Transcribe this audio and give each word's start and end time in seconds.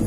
Kính 0.00 0.06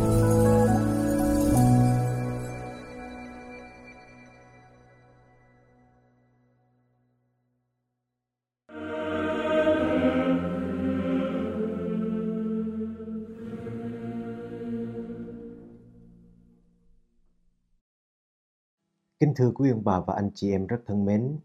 thưa 19.36 19.52
quý 19.56 19.70
ông 19.70 19.84
bà 19.84 20.00
và 20.00 20.14
anh 20.14 20.30
chị 20.36 20.52
em 20.52 20.68
rất 20.68 20.78
thân 20.86 21.06
mến, 21.06 21.38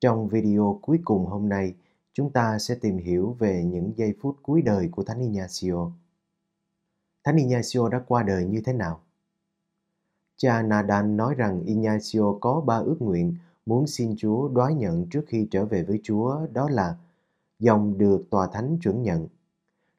trong 0.00 0.28
video 0.28 0.78
cuối 0.82 0.98
cùng 1.04 1.26
hôm 1.26 1.48
nay, 1.48 1.74
chúng 2.12 2.32
ta 2.32 2.58
sẽ 2.58 2.74
tìm 2.74 2.98
hiểu 2.98 3.36
về 3.38 3.64
những 3.64 3.92
giây 3.96 4.14
phút 4.20 4.36
cuối 4.42 4.62
đời 4.62 4.88
của 4.92 5.02
Thánh 5.02 5.20
Ignacio. 5.20 5.90
Thánh 7.28 7.36
Ignacio 7.36 7.88
đã 7.88 8.00
qua 8.08 8.22
đời 8.22 8.44
như 8.44 8.60
thế 8.64 8.72
nào? 8.72 9.00
Cha 10.36 10.62
Nadan 10.62 11.16
nói 11.16 11.34
rằng 11.34 11.62
Ignacio 11.64 12.32
có 12.40 12.60
ba 12.60 12.76
ước 12.76 12.96
nguyện 13.00 13.34
muốn 13.66 13.86
xin 13.86 14.14
Chúa 14.16 14.48
đoái 14.48 14.74
nhận 14.74 15.06
trước 15.10 15.24
khi 15.26 15.48
trở 15.50 15.64
về 15.64 15.82
với 15.82 16.00
Chúa 16.02 16.46
đó 16.52 16.68
là 16.70 16.96
dòng 17.58 17.98
được 17.98 18.22
tòa 18.30 18.46
thánh 18.52 18.78
chuẩn 18.82 19.02
nhận, 19.02 19.28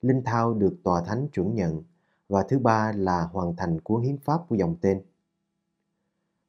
linh 0.02 0.22
thao 0.26 0.54
được 0.54 0.76
tòa 0.84 1.02
thánh 1.02 1.28
chuẩn 1.28 1.56
nhận 1.56 1.84
và 2.30 2.44
thứ 2.50 2.60
ba 2.60 2.92
là 2.96 3.22
hoàn 3.22 3.56
thành 3.56 3.82
cuốn 3.82 4.02
hiến 4.02 4.18
pháp 4.18 4.42
của 4.50 4.56
dòng 4.56 4.76
tên. 4.82 5.02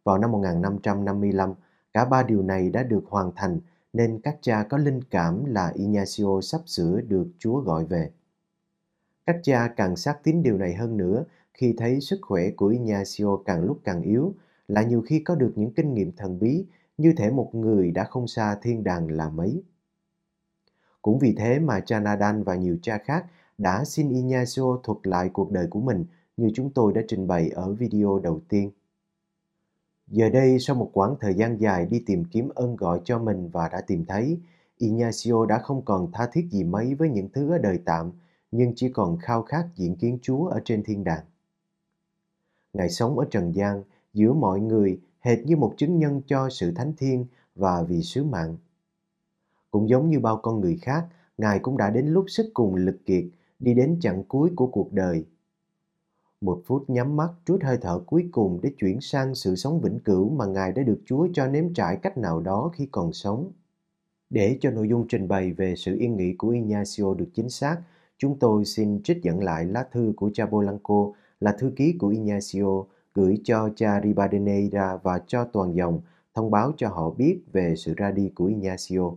Vào 0.05 0.19
năm 0.19 0.33
1555, 0.33 1.55
cả 1.92 2.05
ba 2.05 2.23
điều 2.23 2.42
này 2.42 2.70
đã 2.70 2.83
được 2.83 3.05
hoàn 3.09 3.33
thành 3.37 3.61
nên 3.92 4.20
các 4.23 4.39
cha 4.41 4.67
có 4.70 4.78
linh 4.78 5.01
cảm 5.11 5.45
là 5.45 5.73
Ignacio 5.75 6.41
sắp 6.42 6.61
sửa 6.67 7.01
được 7.01 7.27
Chúa 7.39 7.61
gọi 7.61 7.84
về. 7.84 8.11
Các 9.30 9.41
cha 9.43 9.69
càng 9.77 9.97
xác 9.97 10.25
tín 10.25 10.43
điều 10.43 10.59
này 10.59 10.75
hơn 10.75 10.97
nữa 10.97 11.25
khi 11.55 11.75
thấy 11.79 12.01
sức 12.01 12.19
khỏe 12.23 12.51
của 12.51 12.66
Ignacio 12.66 13.37
càng 13.45 13.65
lúc 13.65 13.79
càng 13.84 14.03
yếu, 14.03 14.34
là 14.69 14.83
nhiều 14.83 15.03
khi 15.03 15.20
có 15.20 15.34
được 15.34 15.53
những 15.56 15.75
kinh 15.75 15.95
nghiệm 15.95 16.12
thần 16.12 16.39
bí 16.39 16.64
như 16.98 17.12
thể 17.17 17.31
một 17.31 17.55
người 17.55 17.91
đã 17.91 18.05
không 18.05 18.27
xa 18.27 18.56
thiên 18.62 18.84
đàng 18.84 19.11
là 19.11 19.31
mấy. 19.31 19.62
Cũng 21.03 21.19
vì 21.19 21.34
thế 21.39 21.58
mà 21.58 21.81
cha 21.81 22.01
Nadan 22.01 22.42
và 22.42 22.55
nhiều 22.55 22.77
cha 22.83 22.98
khác 22.98 23.27
đã 23.58 23.84
xin 23.84 24.08
Ignacio 24.08 24.77
thuật 24.83 24.98
lại 25.03 25.31
cuộc 25.33 25.51
đời 25.51 25.67
của 25.70 25.81
mình 25.81 26.05
như 26.36 26.51
chúng 26.55 26.70
tôi 26.70 26.92
đã 26.92 27.01
trình 27.08 27.27
bày 27.27 27.51
ở 27.51 27.73
video 27.73 28.20
đầu 28.23 28.41
tiên. 28.48 28.70
Giờ 30.06 30.28
đây, 30.28 30.58
sau 30.58 30.77
một 30.77 30.91
quãng 30.92 31.14
thời 31.20 31.34
gian 31.34 31.61
dài 31.61 31.86
đi 31.86 32.03
tìm 32.06 32.25
kiếm 32.25 32.48
ơn 32.55 32.77
gọi 32.77 33.01
cho 33.05 33.19
mình 33.19 33.48
và 33.48 33.69
đã 33.69 33.81
tìm 33.81 34.05
thấy, 34.05 34.39
Ignacio 34.78 35.47
đã 35.47 35.58
không 35.58 35.84
còn 35.84 36.12
tha 36.12 36.28
thiết 36.33 36.48
gì 36.51 36.64
mấy 36.64 36.95
với 36.95 37.11
những 37.11 37.28
thứ 37.33 37.51
ở 37.51 37.58
đời 37.58 37.78
tạm, 37.84 38.12
nhưng 38.51 38.73
chỉ 38.77 38.89
còn 38.89 39.19
khao 39.19 39.43
khát 39.43 39.67
diễn 39.77 39.97
kiến 39.97 40.19
Chúa 40.23 40.47
ở 40.47 40.61
trên 40.65 40.83
thiên 40.83 41.05
đàng. 41.05 41.25
Ngài 42.73 42.91
sống 42.91 43.19
ở 43.19 43.27
trần 43.31 43.55
gian, 43.55 43.83
giữa 44.15 44.33
mọi 44.33 44.61
người, 44.61 45.01
hệt 45.20 45.39
như 45.39 45.57
một 45.57 45.75
chứng 45.77 45.98
nhân 45.98 46.23
cho 46.27 46.48
sự 46.51 46.73
thánh 46.73 46.92
thiên 46.98 47.27
và 47.55 47.83
vì 47.83 48.03
sứ 48.03 48.25
mạng. 48.25 48.57
Cũng 49.70 49.89
giống 49.89 50.11
như 50.11 50.20
bao 50.20 50.37
con 50.37 50.61
người 50.61 50.79
khác, 50.83 51.07
Ngài 51.39 51.59
cũng 51.59 51.77
đã 51.77 51.91
đến 51.91 52.07
lúc 52.07 52.25
sức 52.29 52.51
cùng 52.55 52.75
lực 52.75 52.97
kiệt, 53.07 53.25
đi 53.59 53.75
đến 53.75 53.98
chặng 54.01 54.25
cuối 54.29 54.51
của 54.57 54.67
cuộc 54.67 54.92
đời– 54.92 55.25
một 56.41 56.62
phút 56.67 56.91
nhắm 56.91 57.17
mắt 57.17 57.31
trút 57.45 57.62
hơi 57.62 57.79
thở 57.81 58.01
cuối 58.07 58.29
cùng 58.33 58.59
để 58.62 58.73
chuyển 58.79 59.01
sang 59.01 59.35
sự 59.35 59.57
sống 59.57 59.81
vĩnh 59.81 59.98
cửu 59.98 60.31
mà 60.31 60.47
Ngài 60.47 60.73
đã 60.73 60.83
được 60.83 61.01
Chúa 61.07 61.29
cho 61.33 61.47
nếm 61.47 61.75
trải 61.75 61.97
cách 61.97 62.19
nào 62.19 62.41
đó 62.41 62.70
khi 62.75 62.89
còn 62.91 63.12
sống. 63.12 63.53
Để 64.31 64.59
cho 64.61 64.70
nội 64.70 64.89
dung 64.89 65.07
trình 65.09 65.29
bày 65.29 65.53
về 65.53 65.75
sự 65.77 65.97
yên 65.98 66.17
nghỉ 66.17 66.35
của 66.35 66.48
Ignacio 66.48 67.14
được 67.14 67.29
chính 67.35 67.51
xác, 67.51 67.81
chúng 68.21 68.39
tôi 68.39 68.65
xin 68.65 69.03
trích 69.03 69.23
dẫn 69.23 69.45
lại 69.45 69.65
lá 69.65 69.85
thư 69.93 70.13
của 70.17 70.31
cha 70.35 70.47
Polanco 70.47 71.13
là 71.41 71.53
thư 71.53 71.73
ký 71.77 71.95
của 71.99 72.09
Ignacio 72.09 72.85
gửi 73.15 73.41
cho 73.45 73.69
cha 73.77 74.01
Ribadeneira 74.05 74.97
và 75.03 75.21
cho 75.27 75.45
toàn 75.45 75.77
dòng 75.77 76.01
thông 76.35 76.51
báo 76.51 76.73
cho 76.77 76.89
họ 76.89 77.11
biết 77.11 77.41
về 77.53 77.75
sự 77.77 77.95
ra 77.97 78.11
đi 78.11 78.33
của 78.35 78.45
Ignacio. 78.45 79.13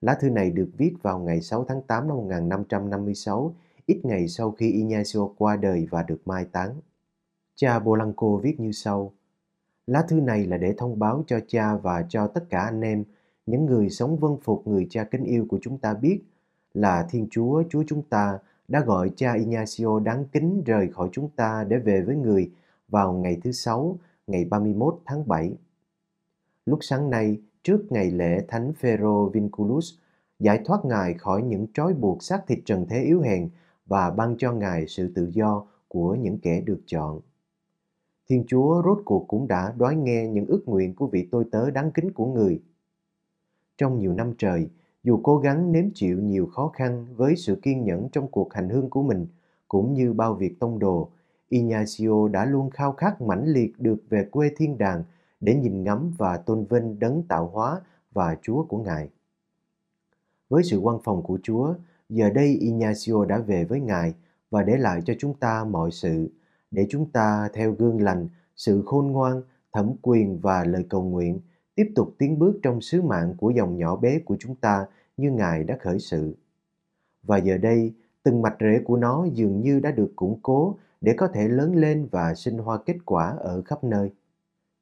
Lá 0.00 0.14
thư 0.20 0.30
này 0.30 0.50
được 0.50 0.70
viết 0.76 0.94
vào 1.02 1.18
ngày 1.18 1.40
6 1.40 1.64
tháng 1.64 1.82
8 1.82 2.08
năm 2.08 2.16
1556 2.16 3.54
ít 3.86 4.00
ngày 4.04 4.28
sau 4.28 4.50
khi 4.50 4.72
Ignacio 4.72 5.28
qua 5.38 5.56
đời 5.56 5.86
và 5.90 6.02
được 6.02 6.20
mai 6.24 6.44
táng. 6.44 6.80
Cha 7.54 7.78
Polanco 7.78 8.36
viết 8.36 8.60
như 8.60 8.72
sau. 8.72 9.12
Lá 9.86 10.02
thư 10.02 10.20
này 10.20 10.46
là 10.46 10.56
để 10.56 10.74
thông 10.78 10.98
báo 10.98 11.24
cho 11.26 11.40
cha 11.46 11.76
và 11.76 12.06
cho 12.08 12.26
tất 12.26 12.44
cả 12.50 12.60
anh 12.60 12.80
em, 12.80 13.04
những 13.46 13.66
người 13.66 13.90
sống 13.90 14.16
vân 14.16 14.36
phục 14.42 14.66
người 14.66 14.86
cha 14.90 15.04
kính 15.04 15.24
yêu 15.24 15.46
của 15.48 15.58
chúng 15.62 15.78
ta 15.78 15.94
biết 15.94 16.20
là 16.76 17.06
Thiên 17.10 17.26
Chúa, 17.30 17.62
Chúa 17.70 17.84
chúng 17.86 18.02
ta 18.02 18.38
đã 18.68 18.80
gọi 18.80 19.10
cha 19.16 19.34
Ignacio 19.34 19.98
đáng 19.98 20.24
kính 20.32 20.62
rời 20.66 20.88
khỏi 20.92 21.08
chúng 21.12 21.28
ta 21.36 21.64
để 21.68 21.78
về 21.78 22.02
với 22.02 22.16
người 22.16 22.50
vào 22.88 23.12
ngày 23.12 23.40
thứ 23.44 23.52
Sáu, 23.52 23.98
ngày 24.26 24.44
31 24.44 24.98
tháng 25.04 25.28
7. 25.28 25.52
Lúc 26.66 26.78
sáng 26.82 27.10
nay, 27.10 27.40
trước 27.62 27.92
ngày 27.92 28.10
lễ 28.10 28.44
Thánh 28.48 28.72
Phêrô 28.72 29.28
Vinculus, 29.28 29.94
giải 30.38 30.60
thoát 30.64 30.84
Ngài 30.84 31.14
khỏi 31.14 31.42
những 31.42 31.66
trói 31.74 31.94
buộc 31.94 32.22
xác 32.22 32.46
thịt 32.46 32.58
trần 32.64 32.86
thế 32.88 33.02
yếu 33.02 33.20
hèn 33.20 33.48
và 33.86 34.10
ban 34.10 34.34
cho 34.38 34.52
Ngài 34.52 34.86
sự 34.88 35.12
tự 35.14 35.30
do 35.32 35.66
của 35.88 36.14
những 36.14 36.38
kẻ 36.38 36.60
được 36.60 36.80
chọn. 36.86 37.20
Thiên 38.28 38.44
Chúa 38.46 38.82
rốt 38.84 38.98
cuộc 39.04 39.24
cũng 39.28 39.48
đã 39.48 39.74
đoái 39.78 39.96
nghe 39.96 40.28
những 40.28 40.46
ước 40.46 40.62
nguyện 40.66 40.94
của 40.94 41.06
vị 41.06 41.28
tôi 41.30 41.44
tớ 41.50 41.70
đáng 41.70 41.90
kính 41.90 42.12
của 42.12 42.26
người. 42.26 42.62
Trong 43.78 43.98
nhiều 43.98 44.12
năm 44.12 44.34
trời, 44.38 44.68
dù 45.06 45.20
cố 45.22 45.38
gắng 45.38 45.72
nếm 45.72 45.84
chịu 45.94 46.18
nhiều 46.20 46.46
khó 46.46 46.68
khăn 46.68 47.06
với 47.16 47.36
sự 47.36 47.60
kiên 47.62 47.84
nhẫn 47.84 48.08
trong 48.12 48.28
cuộc 48.28 48.54
hành 48.54 48.68
hương 48.68 48.90
của 48.90 49.02
mình, 49.02 49.26
cũng 49.68 49.94
như 49.94 50.12
bao 50.12 50.34
việc 50.34 50.60
tông 50.60 50.78
đồ, 50.78 51.10
Ignacio 51.48 52.28
đã 52.28 52.44
luôn 52.44 52.70
khao 52.70 52.92
khát 52.92 53.20
mãnh 53.20 53.46
liệt 53.46 53.80
được 53.80 53.96
về 54.08 54.24
quê 54.30 54.50
thiên 54.56 54.78
đàng 54.78 55.04
để 55.40 55.54
nhìn 55.54 55.84
ngắm 55.84 56.12
và 56.18 56.36
tôn 56.36 56.64
vinh 56.64 56.98
đấng 56.98 57.22
tạo 57.22 57.50
hóa 57.52 57.80
và 58.12 58.36
Chúa 58.42 58.64
của 58.64 58.78
Ngài. 58.78 59.10
Với 60.48 60.62
sự 60.64 60.78
quan 60.78 60.98
phòng 61.04 61.22
của 61.22 61.38
Chúa, 61.42 61.74
Giờ 62.08 62.30
đây 62.30 62.48
Ignacio 62.60 63.24
đã 63.24 63.38
về 63.38 63.64
với 63.64 63.80
Ngài 63.80 64.14
và 64.50 64.62
để 64.62 64.76
lại 64.76 65.00
cho 65.04 65.14
chúng 65.18 65.34
ta 65.34 65.64
mọi 65.64 65.90
sự, 65.90 66.30
để 66.70 66.86
chúng 66.90 67.10
ta 67.10 67.48
theo 67.52 67.72
gương 67.72 68.02
lành, 68.02 68.28
sự 68.56 68.82
khôn 68.86 69.06
ngoan, 69.06 69.42
thẩm 69.72 69.92
quyền 70.02 70.38
và 70.40 70.64
lời 70.64 70.86
cầu 70.88 71.02
nguyện, 71.02 71.40
tiếp 71.76 71.92
tục 71.94 72.14
tiến 72.18 72.38
bước 72.38 72.58
trong 72.62 72.80
sứ 72.80 73.02
mạng 73.02 73.34
của 73.38 73.50
dòng 73.50 73.76
nhỏ 73.76 73.96
bé 73.96 74.18
của 74.18 74.36
chúng 74.40 74.54
ta 74.54 74.86
như 75.16 75.30
Ngài 75.30 75.64
đã 75.64 75.76
khởi 75.80 75.98
sự. 75.98 76.34
Và 77.22 77.36
giờ 77.36 77.56
đây, 77.58 77.92
từng 78.22 78.42
mạch 78.42 78.56
rễ 78.60 78.80
của 78.84 78.96
nó 78.96 79.26
dường 79.32 79.60
như 79.60 79.80
đã 79.80 79.90
được 79.90 80.12
củng 80.16 80.38
cố 80.42 80.76
để 81.00 81.14
có 81.16 81.28
thể 81.28 81.48
lớn 81.48 81.76
lên 81.76 82.08
và 82.10 82.34
sinh 82.34 82.58
hoa 82.58 82.78
kết 82.86 82.96
quả 83.04 83.36
ở 83.38 83.62
khắp 83.62 83.84
nơi. 83.84 84.12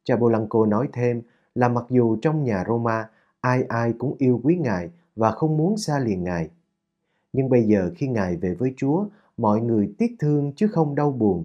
Cha 0.05 0.16
bolanco 0.16 0.66
nói 0.66 0.88
thêm 0.93 1.22
là 1.55 1.69
mặc 1.69 1.84
dù 1.91 2.16
trong 2.22 2.44
nhà 2.44 2.65
Roma 2.69 3.09
ai 3.41 3.65
ai 3.69 3.93
cũng 3.99 4.15
yêu 4.19 4.41
quý 4.44 4.56
Ngài 4.56 4.91
và 5.16 5.31
không 5.31 5.56
muốn 5.56 5.76
xa 5.76 5.99
liền 5.99 6.25
Ngài, 6.25 6.50
nhưng 7.32 7.49
bây 7.49 7.62
giờ 7.62 7.91
khi 7.97 8.09
Ngài 8.09 8.37
về 8.37 8.55
với 8.55 8.75
Chúa, 8.76 9.06
mọi 9.37 9.61
người 9.61 9.94
tiếc 9.99 10.16
thương 10.19 10.53
chứ 10.56 10.69
không 10.69 10.94
đau 10.94 11.11
buồn. 11.11 11.44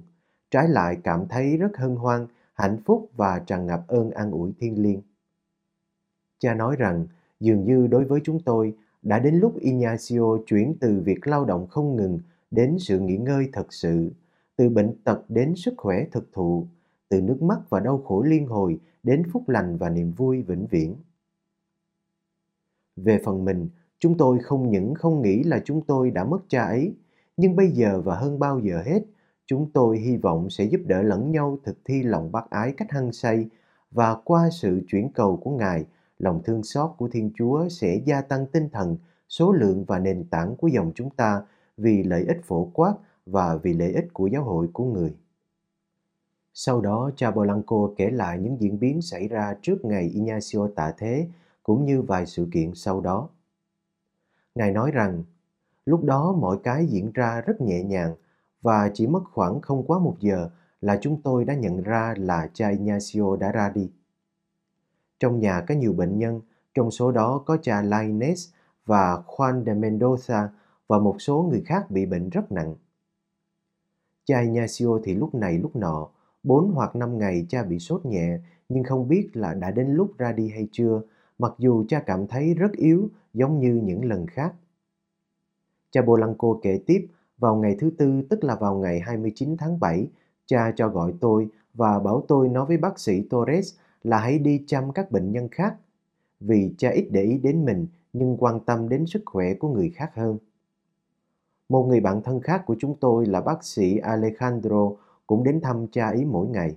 Trái 0.51 0.67
lại 0.67 0.97
cảm 1.03 1.27
thấy 1.27 1.57
rất 1.57 1.77
hân 1.77 1.95
hoan, 1.95 2.27
hạnh 2.53 2.77
phúc 2.85 3.09
và 3.15 3.39
tràn 3.39 3.65
ngập 3.65 3.87
ơn 3.87 4.11
an 4.11 4.31
ủi 4.31 4.51
thiên 4.59 4.81
liêng. 4.81 5.01
Cha 6.39 6.53
nói 6.53 6.75
rằng, 6.75 7.07
dường 7.39 7.65
như 7.65 7.87
đối 7.87 8.05
với 8.05 8.19
chúng 8.23 8.39
tôi, 8.39 8.75
đã 9.01 9.19
đến 9.19 9.35
lúc 9.35 9.59
Ignacio 9.59 10.37
chuyển 10.45 10.75
từ 10.79 11.01
việc 11.05 11.27
lao 11.27 11.45
động 11.45 11.67
không 11.67 11.95
ngừng 11.95 12.19
đến 12.51 12.77
sự 12.79 12.99
nghỉ 12.99 13.17
ngơi 13.17 13.49
thật 13.53 13.73
sự, 13.73 14.11
từ 14.55 14.69
bệnh 14.69 14.95
tật 15.03 15.21
đến 15.29 15.53
sức 15.55 15.73
khỏe 15.77 16.05
thực 16.11 16.33
thụ, 16.33 16.67
từ 17.09 17.21
nước 17.21 17.41
mắt 17.41 17.59
và 17.69 17.79
đau 17.79 17.97
khổ 17.97 18.21
liên 18.21 18.47
hồi 18.47 18.79
đến 19.03 19.23
phúc 19.31 19.49
lành 19.49 19.77
và 19.77 19.89
niềm 19.89 20.11
vui 20.11 20.41
vĩnh 20.41 20.67
viễn. 20.67 20.95
Về 22.95 23.19
phần 23.23 23.45
mình, 23.45 23.69
Chúng 23.99 24.17
tôi 24.17 24.39
không 24.39 24.71
những 24.71 24.93
không 24.93 25.21
nghĩ 25.21 25.43
là 25.43 25.61
chúng 25.65 25.81
tôi 25.81 26.11
đã 26.11 26.23
mất 26.23 26.39
cha 26.47 26.63
ấy, 26.63 26.93
nhưng 27.37 27.55
bây 27.55 27.71
giờ 27.71 28.01
và 28.01 28.15
hơn 28.15 28.39
bao 28.39 28.59
giờ 28.59 28.81
hết, 28.85 29.03
chúng 29.45 29.69
tôi 29.73 29.97
hy 29.99 30.17
vọng 30.17 30.49
sẽ 30.49 30.63
giúp 30.63 30.81
đỡ 30.85 31.01
lẫn 31.01 31.31
nhau 31.31 31.57
thực 31.63 31.77
thi 31.85 32.03
lòng 32.03 32.31
bác 32.31 32.49
ái 32.49 32.73
cách 32.77 32.91
hăng 32.91 33.11
say 33.11 33.49
và 33.91 34.15
qua 34.23 34.49
sự 34.51 34.81
chuyển 34.87 35.09
cầu 35.13 35.37
của 35.37 35.51
Ngài, 35.51 35.85
lòng 36.19 36.41
thương 36.45 36.63
xót 36.63 36.91
của 36.97 37.07
Thiên 37.07 37.31
Chúa 37.35 37.69
sẽ 37.69 38.01
gia 38.05 38.21
tăng 38.21 38.45
tinh 38.45 38.69
thần, 38.69 38.97
số 39.29 39.51
lượng 39.51 39.85
và 39.85 39.99
nền 39.99 40.29
tảng 40.29 40.55
của 40.55 40.67
dòng 40.67 40.91
chúng 40.95 41.09
ta 41.09 41.41
vì 41.77 42.03
lợi 42.03 42.25
ích 42.27 42.41
phổ 42.43 42.65
quát 42.73 42.93
và 43.25 43.55
vì 43.55 43.73
lợi 43.73 43.93
ích 43.93 44.05
của 44.13 44.27
giáo 44.27 44.43
hội 44.43 44.67
của 44.73 44.85
người. 44.85 45.15
Sau 46.53 46.81
đó, 46.81 47.11
cha 47.15 47.31
Polanco 47.31 47.89
kể 47.97 48.09
lại 48.09 48.39
những 48.39 48.57
diễn 48.61 48.79
biến 48.79 49.01
xảy 49.01 49.27
ra 49.27 49.55
trước 49.61 49.85
ngày 49.85 50.03
Ignacio 50.03 50.67
tạ 50.75 50.93
thế, 50.97 51.27
cũng 51.63 51.85
như 51.85 52.01
vài 52.01 52.25
sự 52.25 52.47
kiện 52.53 52.71
sau 52.75 53.01
đó. 53.01 53.29
Ngài 54.55 54.71
nói 54.71 54.91
rằng, 54.91 55.23
lúc 55.85 56.03
đó 56.03 56.35
mọi 56.39 56.57
cái 56.63 56.85
diễn 56.85 57.11
ra 57.11 57.41
rất 57.41 57.61
nhẹ 57.61 57.83
nhàng 57.83 58.15
và 58.61 58.91
chỉ 58.93 59.07
mất 59.07 59.23
khoảng 59.33 59.61
không 59.61 59.83
quá 59.87 59.99
một 59.99 60.15
giờ 60.19 60.49
là 60.81 60.97
chúng 61.01 61.21
tôi 61.21 61.45
đã 61.45 61.53
nhận 61.53 61.83
ra 61.83 62.13
là 62.17 62.49
cha 62.53 62.69
Ignacio 62.69 63.35
đã 63.35 63.51
ra 63.51 63.71
đi. 63.75 63.91
Trong 65.19 65.39
nhà 65.39 65.65
có 65.67 65.75
nhiều 65.75 65.93
bệnh 65.93 66.17
nhân, 66.17 66.41
trong 66.73 66.91
số 66.91 67.11
đó 67.11 67.43
có 67.45 67.57
cha 67.61 67.81
Lainez 67.81 68.51
và 68.85 69.23
Juan 69.27 69.65
de 69.65 69.73
Mendoza 69.73 70.47
và 70.87 70.99
một 70.99 71.15
số 71.21 71.47
người 71.51 71.61
khác 71.65 71.91
bị 71.91 72.05
bệnh 72.05 72.29
rất 72.29 72.51
nặng. 72.51 72.75
Cha 74.25 74.39
Ignacio 74.41 74.99
thì 75.03 75.15
lúc 75.15 75.35
này 75.35 75.57
lúc 75.57 75.75
nọ, 75.75 76.09
bốn 76.43 76.71
hoặc 76.71 76.95
năm 76.95 77.17
ngày 77.17 77.45
cha 77.49 77.63
bị 77.63 77.79
sốt 77.79 78.05
nhẹ, 78.05 78.39
nhưng 78.69 78.83
không 78.83 79.07
biết 79.07 79.29
là 79.33 79.53
đã 79.53 79.71
đến 79.71 79.93
lúc 79.93 80.17
ra 80.17 80.31
đi 80.31 80.49
hay 80.49 80.67
chưa, 80.71 81.01
mặc 81.39 81.53
dù 81.57 81.85
cha 81.87 81.99
cảm 81.99 82.27
thấy 82.27 82.53
rất 82.53 82.71
yếu 82.71 83.09
giống 83.33 83.59
như 83.59 83.81
những 83.83 84.05
lần 84.05 84.27
khác. 84.27 84.53
Cha 85.91 86.01
Bolanco 86.01 86.47
kể 86.61 86.79
tiếp, 86.85 87.07
vào 87.37 87.55
ngày 87.55 87.75
thứ 87.79 87.91
tư 87.97 88.21
tức 88.29 88.43
là 88.43 88.55
vào 88.55 88.75
ngày 88.75 88.99
29 88.99 89.57
tháng 89.57 89.79
7, 89.79 90.07
cha 90.45 90.71
cho 90.75 90.87
gọi 90.87 91.13
tôi 91.19 91.49
và 91.73 91.99
bảo 91.99 92.25
tôi 92.27 92.49
nói 92.49 92.65
với 92.65 92.77
bác 92.77 92.99
sĩ 92.99 93.21
Torres 93.29 93.73
là 94.03 94.19
hãy 94.19 94.39
đi 94.39 94.63
chăm 94.67 94.91
các 94.91 95.11
bệnh 95.11 95.31
nhân 95.31 95.49
khác. 95.51 95.75
Vì 96.39 96.73
cha 96.77 96.89
ít 96.89 97.07
để 97.11 97.23
ý 97.23 97.37
đến 97.37 97.65
mình 97.65 97.87
nhưng 98.13 98.37
quan 98.37 98.59
tâm 98.59 98.89
đến 98.89 99.05
sức 99.05 99.21
khỏe 99.25 99.53
của 99.53 99.69
người 99.69 99.89
khác 99.89 100.11
hơn. 100.15 100.37
Một 101.69 101.83
người 101.83 101.99
bạn 101.99 102.21
thân 102.23 102.41
khác 102.41 102.63
của 102.65 102.75
chúng 102.79 102.95
tôi 102.99 103.25
là 103.25 103.41
bác 103.41 103.63
sĩ 103.63 103.99
Alejandro 103.99 104.95
cũng 105.27 105.43
đến 105.43 105.61
thăm 105.61 105.87
cha 105.91 106.07
ấy 106.07 106.25
mỗi 106.25 106.47
ngày. 106.47 106.75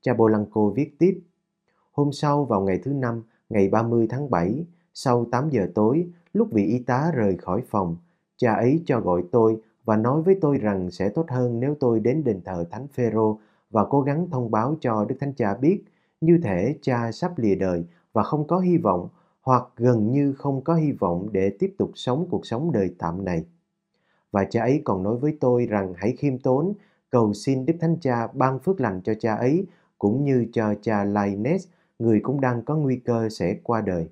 Cha 0.00 0.14
Bolanco 0.14 0.68
viết 0.68 0.98
tiếp, 0.98 1.20
Hôm 1.92 2.12
sau 2.12 2.44
vào 2.44 2.60
ngày 2.60 2.80
thứ 2.84 2.92
năm, 2.92 3.22
ngày 3.50 3.68
30 3.68 4.06
tháng 4.10 4.30
7, 4.30 4.64
sau 4.94 5.24
8 5.24 5.50
giờ 5.50 5.68
tối, 5.74 6.08
lúc 6.32 6.48
vị 6.50 6.66
y 6.66 6.78
tá 6.78 7.10
rời 7.14 7.36
khỏi 7.36 7.62
phòng, 7.70 7.96
cha 8.36 8.54
ấy 8.54 8.82
cho 8.86 9.00
gọi 9.00 9.24
tôi 9.32 9.60
và 9.84 9.96
nói 9.96 10.22
với 10.22 10.38
tôi 10.40 10.58
rằng 10.58 10.90
sẽ 10.90 11.08
tốt 11.08 11.26
hơn 11.28 11.60
nếu 11.60 11.74
tôi 11.80 12.00
đến 12.00 12.24
đền 12.24 12.40
thờ 12.44 12.64
Thánh 12.70 12.86
Phêrô 12.86 13.38
và 13.70 13.84
cố 13.84 14.00
gắng 14.00 14.30
thông 14.30 14.50
báo 14.50 14.76
cho 14.80 15.04
Đức 15.04 15.16
Thánh 15.20 15.32
Cha 15.34 15.54
biết 15.54 15.84
như 16.22 16.38
thể 16.42 16.76
cha 16.82 17.12
sắp 17.12 17.38
lìa 17.38 17.54
đời 17.54 17.84
và 18.12 18.22
không 18.22 18.46
có 18.46 18.58
hy 18.58 18.76
vọng 18.76 19.08
hoặc 19.42 19.64
gần 19.76 20.10
như 20.10 20.32
không 20.32 20.64
có 20.64 20.74
hy 20.74 20.92
vọng 20.92 21.28
để 21.32 21.56
tiếp 21.58 21.74
tục 21.78 21.90
sống 21.94 22.26
cuộc 22.30 22.46
sống 22.46 22.72
đời 22.72 22.94
tạm 22.98 23.24
này. 23.24 23.44
Và 24.30 24.44
cha 24.44 24.62
ấy 24.62 24.82
còn 24.84 25.02
nói 25.02 25.16
với 25.16 25.36
tôi 25.40 25.66
rằng 25.66 25.92
hãy 25.96 26.16
khiêm 26.18 26.38
tốn, 26.38 26.72
cầu 27.10 27.32
xin 27.34 27.66
Đức 27.66 27.74
Thánh 27.80 27.96
Cha 28.00 28.26
ban 28.26 28.58
phước 28.58 28.80
lành 28.80 29.00
cho 29.04 29.14
cha 29.20 29.34
ấy 29.34 29.66
cũng 29.98 30.24
như 30.24 30.46
cho 30.52 30.74
cha 30.82 31.04
Linus, 31.04 31.68
người 31.98 32.20
cũng 32.20 32.40
đang 32.40 32.62
có 32.62 32.76
nguy 32.76 32.96
cơ 32.96 33.28
sẽ 33.28 33.56
qua 33.62 33.80
đời. 33.80 34.08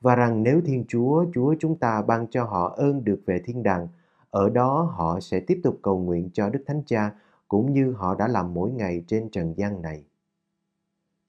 Và 0.00 0.14
rằng 0.14 0.42
nếu 0.42 0.60
Thiên 0.64 0.84
Chúa, 0.88 1.24
Chúa 1.34 1.54
chúng 1.60 1.76
ta 1.76 2.02
ban 2.02 2.26
cho 2.30 2.44
họ 2.44 2.74
ơn 2.76 3.04
được 3.04 3.22
về 3.26 3.40
thiên 3.44 3.62
đàng, 3.62 3.88
ở 4.30 4.50
đó 4.50 4.92
họ 4.96 5.20
sẽ 5.20 5.40
tiếp 5.40 5.60
tục 5.62 5.78
cầu 5.82 5.98
nguyện 5.98 6.30
cho 6.32 6.50
Đức 6.50 6.64
Thánh 6.66 6.82
Cha 6.86 7.10
cũng 7.48 7.72
như 7.72 7.92
họ 7.92 8.14
đã 8.14 8.28
làm 8.28 8.54
mỗi 8.54 8.70
ngày 8.70 9.04
trên 9.06 9.28
trần 9.30 9.54
gian 9.56 9.82
này. 9.82 10.04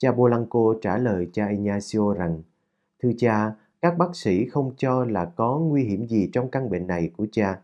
Cha 0.04 0.12
Polanco 0.12 0.76
trả 0.82 0.98
lời 0.98 1.30
cha 1.34 1.48
Ignacio 1.48 2.14
rằng, 2.14 2.42
Thưa 3.04 3.12
cha, 3.18 3.56
các 3.82 3.98
bác 3.98 4.16
sĩ 4.16 4.46
không 4.46 4.74
cho 4.78 5.06
là 5.06 5.26
có 5.26 5.60
nguy 5.60 5.84
hiểm 5.84 6.08
gì 6.08 6.30
trong 6.34 6.50
căn 6.52 6.70
bệnh 6.70 6.88
này 6.88 7.12
của 7.18 7.28
cha. 7.32 7.60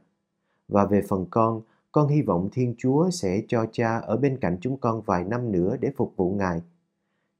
Và 0.68 0.86
về 0.86 1.02
phần 1.10 1.26
con, 1.30 1.62
con 1.92 2.08
hy 2.08 2.22
vọng 2.22 2.50
Thiên 2.52 2.76
Chúa 2.78 3.10
sẽ 3.10 3.42
cho 3.48 3.66
cha 3.72 3.98
ở 3.98 4.18
bên 4.18 4.38
cạnh 4.38 4.58
chúng 4.62 4.78
con 4.78 5.02
vài 5.02 5.24
năm 5.24 5.52
nữa 5.52 5.78
để 5.80 5.92
phục 5.96 6.14
vụ 6.16 6.32
Ngài. 6.32 6.62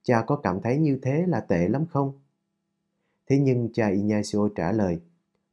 Cha 0.04 0.22
có 0.22 0.36
cảm 0.36 0.62
thấy 0.62 0.78
như 0.78 1.00
thế 1.02 1.26
là 1.28 1.40
tệ 1.40 1.68
lắm 1.68 1.86
không? 1.90 2.14
Thế 3.30 3.40
nhưng 3.40 3.70
cha 3.74 3.88
Ignacio 3.88 4.50
trả 4.56 4.72
lời, 4.72 5.00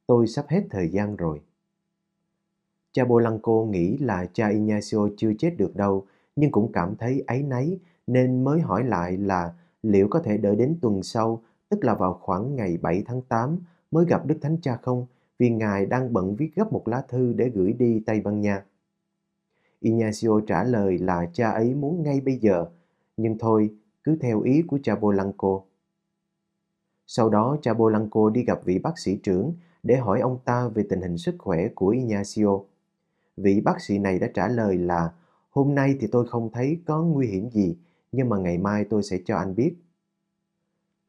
tôi 0.07 0.27
sắp 0.27 0.47
hết 0.49 0.63
thời 0.71 0.89
gian 0.89 1.17
rồi. 1.17 1.41
Cha 2.93 3.05
Bolanco 3.05 3.65
nghĩ 3.65 3.99
là 3.99 4.27
cha 4.33 4.49
Ignacio 4.49 5.09
chưa 5.17 5.33
chết 5.39 5.55
được 5.59 5.77
đâu, 5.77 6.07
nhưng 6.37 6.51
cũng 6.51 6.73
cảm 6.73 6.97
thấy 6.97 7.25
áy 7.27 7.43
náy 7.43 7.79
nên 8.07 8.45
mới 8.45 8.61
hỏi 8.61 8.85
lại 8.85 9.17
là 9.17 9.55
liệu 9.83 10.09
có 10.09 10.21
thể 10.21 10.37
đợi 10.37 10.57
đến 10.57 10.79
tuần 10.83 11.03
sau, 11.03 11.43
tức 11.69 11.85
là 11.85 11.95
vào 11.95 12.15
khoảng 12.15 12.57
ngày 12.57 12.79
7 12.83 13.03
tháng 13.07 13.23
8 13.23 13.59
mới 13.91 14.07
gặp 14.07 14.27
Đức 14.27 14.39
Thánh 14.43 14.57
Cha 14.63 14.77
không, 14.83 15.07
vì 15.39 15.51
Ngài 15.51 15.87
đang 15.87 16.13
bận 16.13 16.37
viết 16.37 16.51
gấp 16.55 16.73
một 16.73 16.89
lá 16.89 17.03
thư 17.09 17.33
để 17.33 17.51
gửi 17.55 17.73
đi 17.73 18.03
Tây 18.07 18.21
Ban 18.21 18.41
Nha. 18.41 18.65
Ignacio 19.81 20.41
trả 20.47 20.65
lời 20.65 20.99
là 20.99 21.31
cha 21.33 21.51
ấy 21.51 21.75
muốn 21.75 22.03
ngay 22.03 22.21
bây 22.21 22.37
giờ, 22.37 22.67
nhưng 23.17 23.39
thôi, 23.39 23.71
cứ 24.05 24.17
theo 24.21 24.41
ý 24.41 24.63
của 24.63 24.79
cha 24.83 24.97
Bolanco. 24.97 25.61
Sau 27.07 27.29
đó 27.29 27.57
cha 27.63 27.75
Bolanco 27.75 28.31
đi 28.31 28.45
gặp 28.45 28.61
vị 28.65 28.79
bác 28.79 28.99
sĩ 28.99 29.17
trưởng 29.23 29.55
để 29.83 29.97
hỏi 29.97 30.21
ông 30.21 30.39
ta 30.45 30.69
về 30.69 30.87
tình 30.91 31.01
hình 31.01 31.19
sức 31.19 31.35
khỏe 31.39 31.69
của 31.75 31.89
Ignacio. 31.89 32.61
Vị 33.37 33.61
bác 33.61 33.81
sĩ 33.81 33.99
này 33.99 34.19
đã 34.19 34.29
trả 34.35 34.49
lời 34.49 34.79
là 34.79 35.13
hôm 35.51 35.75
nay 35.75 35.97
thì 36.01 36.07
tôi 36.07 36.29
không 36.29 36.51
thấy 36.53 36.81
có 36.87 37.03
nguy 37.03 37.27
hiểm 37.27 37.51
gì, 37.51 37.77
nhưng 38.17 38.29
mà 38.29 38.37
ngày 38.39 38.59
mai 38.59 38.85
tôi 38.85 39.03
sẽ 39.03 39.19
cho 39.25 39.37
anh 39.37 39.55
biết. 39.55 39.75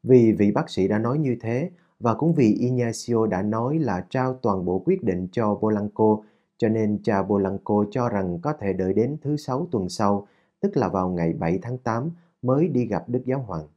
Vì 0.04 0.31
vị 0.31 0.51
bác 0.51 0.69
sĩ 0.69 0.88
đã 0.88 1.00
nói 1.00 1.18
như 1.18 1.38
thế, 1.42 1.71
và 2.00 2.13
cũng 2.13 2.33
vì 2.33 2.54
Ignacio 2.54 3.25
đã 3.25 3.42
nói 3.42 3.80
là 3.80 4.06
trao 4.09 4.33
toàn 4.33 4.65
bộ 4.65 4.83
quyết 4.86 5.04
định 5.04 5.27
cho 5.31 5.56
Polanco, 5.56 6.18
cho 6.57 6.69
nên 6.69 7.00
cha 7.04 7.21
Polanco 7.21 7.86
cho 7.92 8.09
rằng 8.09 8.39
có 8.42 8.54
thể 8.54 8.74
đợi 8.74 8.94
đến 8.94 9.18
thứ 9.21 9.38
sáu 9.38 9.68
tuần 9.71 9.89
sau, 9.89 10.27
tức 10.59 10.77
là 10.77 10.89
vào 10.89 11.09
ngày 11.09 11.33
7 11.33 11.59
tháng 11.62 11.77
8, 11.77 12.09
mới 12.42 12.68
đi 12.68 12.86
gặp 12.86 13.04
Đức 13.07 13.21
Giáo 13.25 13.39
Hoàng. 13.39 13.68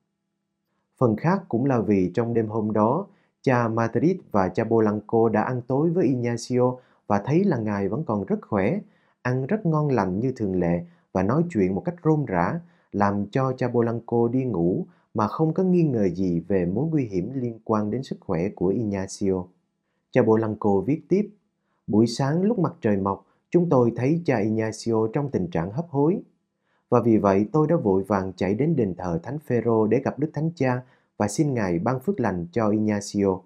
Phần 0.99 1.17
khác 1.17 1.43
cũng 1.49 1.65
là 1.65 1.81
vì 1.81 2.11
trong 2.15 2.35
đêm 2.35 2.49
hôm 2.49 2.73
đó, 2.73 3.07
cha 3.43 3.69
Madrid 3.69 4.17
và 4.31 4.49
cha 4.49 4.65
Polanco 4.65 5.29
đã 5.29 5.43
ăn 5.43 5.63
tối 5.67 5.91
với 5.91 6.05
Ignacio 6.05 6.77
và 7.07 7.23
thấy 7.25 7.45
là 7.45 7.59
ngài 7.59 7.89
vẫn 7.89 8.05
còn 8.05 8.25
rất 8.25 8.39
khỏe, 8.43 8.79
ăn 9.23 9.47
rất 9.47 9.67
ngon 9.67 9.89
lành 9.89 10.21
như 10.21 10.33
thường 10.37 10.61
lệ 10.61 10.85
và 11.13 11.23
nói 11.23 11.43
chuyện 11.51 11.75
một 11.75 11.83
cách 11.85 11.95
rôm 12.05 12.25
rã, 12.25 12.61
làm 12.93 13.27
cho 13.31 13.53
cha 13.57 13.69
Polanco 13.69 14.29
đi 14.29 14.45
ngủ 14.45 14.87
mà 15.15 15.29
không 15.29 15.55
có 15.55 15.63
nghi 15.63 15.83
ngờ 15.83 16.09
gì 16.09 16.41
về 16.41 16.67
mối 16.67 16.89
nguy 16.91 17.05
hiểm 17.05 17.31
liên 17.35 17.59
quan 17.65 17.91
đến 17.91 18.03
sức 18.03 18.17
khỏe 18.21 18.49
của 18.49 18.67
Ignacio. 18.67 19.45
Cha 20.11 20.23
Polanco 20.23 20.81
viết 20.81 21.03
tiếp, 21.09 21.31
buổi 21.87 22.07
sáng 22.07 22.43
lúc 22.43 22.59
mặt 22.59 22.73
trời 22.81 22.97
mọc, 22.97 23.27
chúng 23.51 23.69
tôi 23.69 23.93
thấy 23.97 24.23
cha 24.25 24.39
Ignacio 24.39 25.07
trong 25.13 25.31
tình 25.31 25.51
trạng 25.51 25.71
hấp 25.71 25.89
hối. 25.89 26.23
Và 26.89 27.01
vì 27.01 27.19
vậy 27.19 27.47
tôi 27.53 27.67
đã 27.67 27.77
vội 27.77 28.03
vàng 28.03 28.33
chạy 28.37 28.55
đến 28.55 28.77
đền 28.77 28.95
thờ 28.99 29.21
Thánh 29.23 29.39
Phêrô 29.39 29.87
để 29.87 30.01
gặp 30.05 30.19
Đức 30.19 30.31
Thánh 30.35 30.51
Cha 30.55 30.83
và 31.17 31.29
xin 31.29 31.55
Ngài 31.55 31.79
ban 31.79 32.01
phước 32.01 32.21
lành 32.21 32.47
cho 32.53 32.71
Ignacio. 32.71 33.39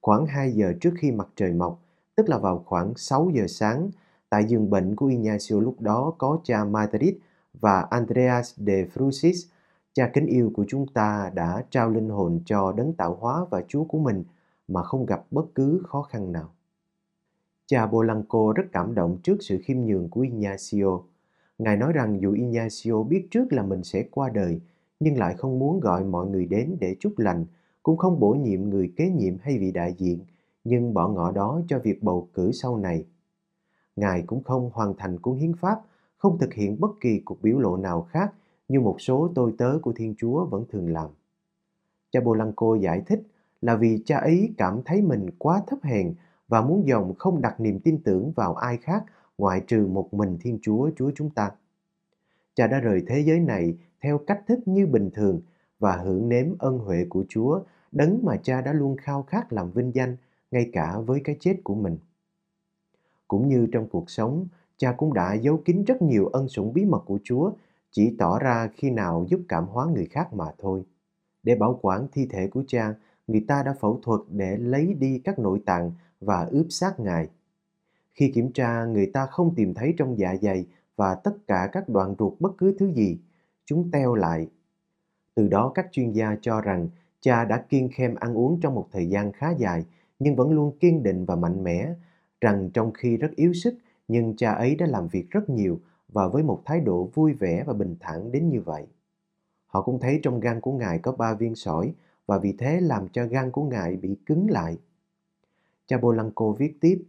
Khoảng 0.00 0.26
2 0.26 0.52
giờ 0.52 0.74
trước 0.80 0.94
khi 0.98 1.10
mặt 1.10 1.28
trời 1.36 1.52
mọc, 1.52 1.80
tức 2.14 2.28
là 2.28 2.38
vào 2.38 2.62
khoảng 2.66 2.92
6 2.96 3.30
giờ 3.34 3.46
sáng, 3.48 3.90
tại 4.30 4.44
giường 4.44 4.70
bệnh 4.70 4.96
của 4.96 5.06
Ignacio 5.06 5.60
lúc 5.60 5.80
đó 5.80 6.12
có 6.18 6.40
cha 6.44 6.64
Madrid 6.64 7.14
và 7.60 7.80
Andreas 7.90 8.54
de 8.56 8.84
Frusis, 8.94 9.46
cha 9.92 10.10
kính 10.14 10.26
yêu 10.26 10.50
của 10.54 10.64
chúng 10.68 10.86
ta 10.86 11.30
đã 11.34 11.64
trao 11.70 11.90
linh 11.90 12.08
hồn 12.08 12.40
cho 12.44 12.72
đấng 12.72 12.92
tạo 12.92 13.14
hóa 13.20 13.44
và 13.50 13.62
Chúa 13.68 13.84
của 13.84 13.98
mình 13.98 14.24
mà 14.68 14.82
không 14.82 15.06
gặp 15.06 15.24
bất 15.30 15.54
cứ 15.54 15.82
khó 15.84 16.02
khăn 16.02 16.32
nào. 16.32 16.50
Cha 17.66 17.86
Bolanco 17.86 18.52
rất 18.56 18.64
cảm 18.72 18.94
động 18.94 19.18
trước 19.22 19.36
sự 19.40 19.60
khiêm 19.64 19.78
nhường 19.78 20.08
của 20.08 20.20
Ignacio. 20.20 21.00
Ngài 21.58 21.76
nói 21.76 21.92
rằng 21.92 22.20
dù 22.20 22.32
Ignacio 22.32 23.02
biết 23.02 23.26
trước 23.30 23.52
là 23.52 23.62
mình 23.62 23.84
sẽ 23.84 24.04
qua 24.10 24.28
đời, 24.28 24.60
nhưng 25.00 25.18
lại 25.18 25.34
không 25.34 25.58
muốn 25.58 25.80
gọi 25.80 26.04
mọi 26.04 26.26
người 26.26 26.46
đến 26.46 26.76
để 26.80 26.96
chúc 27.00 27.18
lành, 27.18 27.46
cũng 27.82 27.96
không 27.96 28.20
bổ 28.20 28.32
nhiệm 28.32 28.70
người 28.70 28.92
kế 28.96 29.10
nhiệm 29.10 29.34
hay 29.42 29.58
vị 29.58 29.72
đại 29.72 29.94
diện, 29.98 30.18
nhưng 30.64 30.94
bỏ 30.94 31.08
ngỏ 31.08 31.32
đó 31.32 31.60
cho 31.68 31.78
việc 31.78 32.02
bầu 32.02 32.28
cử 32.34 32.52
sau 32.52 32.76
này. 32.76 33.04
Ngài 33.96 34.22
cũng 34.22 34.42
không 34.42 34.70
hoàn 34.72 34.94
thành 34.94 35.18
cuốn 35.18 35.36
hiến 35.36 35.52
pháp, 35.54 35.80
không 36.16 36.38
thực 36.38 36.54
hiện 36.54 36.80
bất 36.80 36.90
kỳ 37.00 37.20
cuộc 37.24 37.42
biểu 37.42 37.58
lộ 37.58 37.76
nào 37.76 38.02
khác 38.02 38.32
như 38.68 38.80
một 38.80 38.96
số 39.00 39.32
tôi 39.34 39.54
tớ 39.58 39.78
của 39.82 39.92
Thiên 39.92 40.14
Chúa 40.18 40.44
vẫn 40.44 40.64
thường 40.68 40.92
làm. 40.92 41.10
Cha 42.10 42.20
Bolanco 42.20 42.76
giải 42.76 43.02
thích 43.06 43.22
là 43.62 43.76
vì 43.76 44.02
cha 44.04 44.16
ấy 44.16 44.54
cảm 44.58 44.82
thấy 44.84 45.02
mình 45.02 45.30
quá 45.38 45.62
thấp 45.66 45.78
hèn 45.82 46.14
và 46.48 46.60
muốn 46.60 46.86
dòng 46.86 47.14
không 47.18 47.40
đặt 47.40 47.60
niềm 47.60 47.80
tin 47.80 47.98
tưởng 48.02 48.32
vào 48.32 48.54
ai 48.54 48.76
khác 48.76 49.04
ngoại 49.38 49.60
trừ 49.66 49.86
một 49.86 50.14
mình 50.14 50.38
Thiên 50.40 50.58
Chúa 50.62 50.90
Chúa 50.96 51.10
chúng 51.14 51.30
ta. 51.30 51.50
Cha 52.54 52.66
đã 52.66 52.80
rời 52.80 53.02
thế 53.06 53.20
giới 53.20 53.40
này 53.40 53.74
theo 54.00 54.18
cách 54.18 54.42
thức 54.46 54.58
như 54.66 54.86
bình 54.86 55.10
thường 55.14 55.40
và 55.78 55.96
hưởng 55.96 56.28
nếm 56.28 56.46
ân 56.58 56.78
huệ 56.78 57.06
của 57.08 57.24
Chúa, 57.28 57.60
đấng 57.92 58.20
mà 58.24 58.36
cha 58.42 58.60
đã 58.60 58.72
luôn 58.72 58.96
khao 58.96 59.22
khát 59.22 59.52
làm 59.52 59.70
vinh 59.70 59.94
danh 59.94 60.16
ngay 60.50 60.70
cả 60.72 60.98
với 60.98 61.20
cái 61.24 61.36
chết 61.40 61.56
của 61.64 61.74
mình. 61.74 61.98
Cũng 63.28 63.48
như 63.48 63.66
trong 63.72 63.88
cuộc 63.88 64.10
sống, 64.10 64.46
cha 64.76 64.92
cũng 64.92 65.14
đã 65.14 65.34
giấu 65.34 65.56
kín 65.64 65.84
rất 65.84 66.02
nhiều 66.02 66.26
ân 66.26 66.48
sủng 66.48 66.72
bí 66.72 66.84
mật 66.84 67.02
của 67.06 67.18
Chúa, 67.24 67.52
chỉ 67.90 68.14
tỏ 68.18 68.38
ra 68.38 68.68
khi 68.76 68.90
nào 68.90 69.26
giúp 69.28 69.40
cảm 69.48 69.66
hóa 69.66 69.86
người 69.94 70.06
khác 70.06 70.34
mà 70.34 70.44
thôi. 70.58 70.82
Để 71.42 71.54
bảo 71.54 71.78
quản 71.82 72.06
thi 72.12 72.26
thể 72.30 72.46
của 72.48 72.64
cha, 72.66 72.94
người 73.26 73.44
ta 73.48 73.62
đã 73.62 73.74
phẫu 73.80 74.00
thuật 74.02 74.20
để 74.30 74.56
lấy 74.56 74.94
đi 74.94 75.20
các 75.24 75.38
nội 75.38 75.60
tạng 75.66 75.92
và 76.20 76.48
ướp 76.50 76.66
xác 76.70 77.00
ngài. 77.00 77.28
Khi 78.14 78.30
kiểm 78.34 78.52
tra, 78.52 78.84
người 78.84 79.10
ta 79.14 79.26
không 79.26 79.54
tìm 79.54 79.74
thấy 79.74 79.94
trong 79.98 80.18
dạ 80.18 80.36
dày 80.42 80.66
và 80.96 81.14
tất 81.14 81.32
cả 81.46 81.68
các 81.72 81.88
đoạn 81.88 82.14
ruột 82.18 82.32
bất 82.40 82.58
cứ 82.58 82.76
thứ 82.78 82.92
gì. 82.92 83.18
Chúng 83.64 83.90
teo 83.90 84.14
lại. 84.14 84.48
Từ 85.34 85.48
đó 85.48 85.72
các 85.74 85.88
chuyên 85.92 86.12
gia 86.12 86.36
cho 86.40 86.60
rằng 86.60 86.88
cha 87.20 87.44
đã 87.44 87.64
kiêng 87.68 87.88
khem 87.88 88.14
ăn 88.14 88.34
uống 88.34 88.60
trong 88.60 88.74
một 88.74 88.88
thời 88.92 89.06
gian 89.06 89.32
khá 89.32 89.50
dài 89.50 89.84
nhưng 90.18 90.36
vẫn 90.36 90.52
luôn 90.52 90.78
kiên 90.78 91.02
định 91.02 91.24
và 91.24 91.36
mạnh 91.36 91.64
mẽ, 91.64 91.94
rằng 92.40 92.70
trong 92.74 92.92
khi 92.92 93.16
rất 93.16 93.30
yếu 93.36 93.52
sức 93.52 93.74
nhưng 94.08 94.36
cha 94.36 94.52
ấy 94.52 94.74
đã 94.74 94.86
làm 94.86 95.08
việc 95.08 95.30
rất 95.30 95.50
nhiều 95.50 95.80
và 96.08 96.28
với 96.28 96.42
một 96.42 96.62
thái 96.64 96.80
độ 96.80 97.10
vui 97.14 97.32
vẻ 97.32 97.64
và 97.66 97.72
bình 97.72 97.96
thản 98.00 98.32
đến 98.32 98.48
như 98.48 98.60
vậy. 98.60 98.86
Họ 99.66 99.82
cũng 99.82 100.00
thấy 100.00 100.20
trong 100.22 100.40
gan 100.40 100.60
của 100.60 100.72
ngài 100.72 100.98
có 100.98 101.12
ba 101.12 101.34
viên 101.34 101.54
sỏi 101.54 101.92
và 102.26 102.38
vì 102.38 102.52
thế 102.52 102.80
làm 102.80 103.08
cho 103.08 103.26
gan 103.26 103.50
của 103.50 103.64
ngài 103.64 103.96
bị 103.96 104.16
cứng 104.26 104.50
lại. 104.50 104.78
Cha 105.86 105.98
Bolanco 105.98 106.52
viết 106.52 106.80
tiếp, 106.80 107.04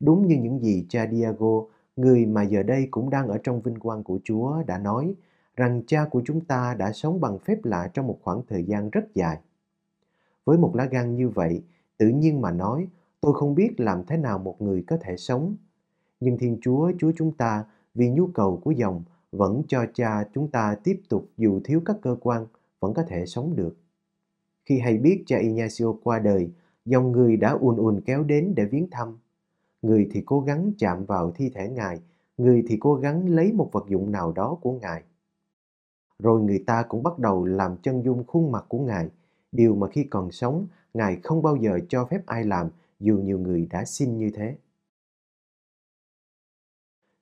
đúng 0.00 0.26
như 0.26 0.36
những 0.36 0.60
gì 0.60 0.86
cha 0.88 1.06
Diago, 1.12 1.64
người 1.96 2.26
mà 2.26 2.42
giờ 2.42 2.62
đây 2.62 2.88
cũng 2.90 3.10
đang 3.10 3.28
ở 3.28 3.38
trong 3.42 3.60
vinh 3.60 3.78
quang 3.78 4.02
của 4.02 4.18
Chúa 4.24 4.62
đã 4.66 4.78
nói 4.78 5.14
rằng 5.56 5.82
cha 5.86 6.06
của 6.10 6.22
chúng 6.24 6.44
ta 6.44 6.74
đã 6.78 6.92
sống 6.92 7.20
bằng 7.20 7.38
phép 7.38 7.64
lạ 7.64 7.90
trong 7.94 8.06
một 8.06 8.18
khoảng 8.22 8.42
thời 8.48 8.64
gian 8.64 8.90
rất 8.90 9.14
dài. 9.14 9.38
Với 10.44 10.58
một 10.58 10.76
lá 10.76 10.84
gan 10.84 11.16
như 11.16 11.28
vậy, 11.28 11.62
tự 11.98 12.08
nhiên 12.08 12.40
mà 12.40 12.50
nói, 12.50 12.88
tôi 13.20 13.34
không 13.34 13.54
biết 13.54 13.80
làm 13.80 14.04
thế 14.06 14.16
nào 14.16 14.38
một 14.38 14.62
người 14.62 14.84
có 14.86 14.96
thể 15.00 15.16
sống. 15.16 15.56
Nhưng 16.20 16.38
Thiên 16.38 16.58
Chúa, 16.62 16.92
Chúa 16.98 17.12
chúng 17.16 17.32
ta, 17.32 17.64
vì 17.94 18.10
nhu 18.10 18.26
cầu 18.26 18.60
của 18.64 18.70
dòng, 18.70 19.02
vẫn 19.32 19.62
cho 19.68 19.84
cha 19.94 20.24
chúng 20.34 20.50
ta 20.50 20.76
tiếp 20.84 21.00
tục 21.08 21.28
dù 21.36 21.60
thiếu 21.64 21.82
các 21.84 21.96
cơ 22.02 22.16
quan, 22.20 22.46
vẫn 22.80 22.94
có 22.94 23.02
thể 23.08 23.26
sống 23.26 23.56
được. 23.56 23.76
Khi 24.64 24.78
hay 24.78 24.98
biết 24.98 25.22
cha 25.26 25.38
Ignacio 25.38 25.92
qua 26.02 26.18
đời, 26.18 26.50
dòng 26.84 27.12
người 27.12 27.36
đã 27.36 27.50
ùn 27.50 27.76
ùn 27.76 28.00
kéo 28.06 28.24
đến 28.24 28.54
để 28.56 28.64
viếng 28.64 28.90
thăm. 28.90 29.18
Người 29.82 30.08
thì 30.12 30.22
cố 30.26 30.40
gắng 30.40 30.72
chạm 30.78 31.04
vào 31.04 31.30
thi 31.30 31.50
thể 31.54 31.68
Ngài, 31.68 32.00
người 32.38 32.64
thì 32.68 32.76
cố 32.80 32.94
gắng 32.94 33.28
lấy 33.28 33.52
một 33.52 33.68
vật 33.72 33.84
dụng 33.88 34.12
nào 34.12 34.32
đó 34.32 34.58
của 34.60 34.72
Ngài. 34.72 35.02
Rồi 36.18 36.42
người 36.42 36.64
ta 36.66 36.82
cũng 36.88 37.02
bắt 37.02 37.18
đầu 37.18 37.44
làm 37.44 37.76
chân 37.76 38.04
dung 38.04 38.24
khuôn 38.26 38.52
mặt 38.52 38.64
của 38.68 38.78
Ngài, 38.78 39.08
điều 39.52 39.74
mà 39.74 39.88
khi 39.88 40.04
còn 40.04 40.30
sống, 40.30 40.66
Ngài 40.94 41.20
không 41.22 41.42
bao 41.42 41.56
giờ 41.56 41.78
cho 41.88 42.04
phép 42.04 42.26
ai 42.26 42.44
làm 42.44 42.68
dù 43.00 43.16
nhiều 43.16 43.38
người 43.38 43.66
đã 43.70 43.84
xin 43.84 44.18
như 44.18 44.30
thế. 44.34 44.56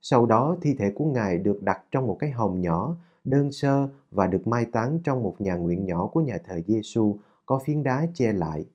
Sau 0.01 0.25
đó, 0.25 0.57
thi 0.61 0.73
thể 0.73 0.91
của 0.95 1.05
Ngài 1.05 1.37
được 1.37 1.63
đặt 1.63 1.81
trong 1.91 2.07
một 2.07 2.17
cái 2.19 2.31
hòm 2.31 2.61
nhỏ, 2.61 2.95
đơn 3.23 3.51
sơ 3.51 3.89
và 4.11 4.27
được 4.27 4.47
mai 4.47 4.65
táng 4.65 4.99
trong 5.03 5.23
một 5.23 5.35
nhà 5.39 5.55
nguyện 5.55 5.85
nhỏ 5.85 6.07
của 6.07 6.21
nhà 6.21 6.37
thờ 6.45 6.61
Giêsu 6.67 7.17
có 7.45 7.59
phiến 7.65 7.83
đá 7.83 8.07
che 8.13 8.33
lại. 8.33 8.65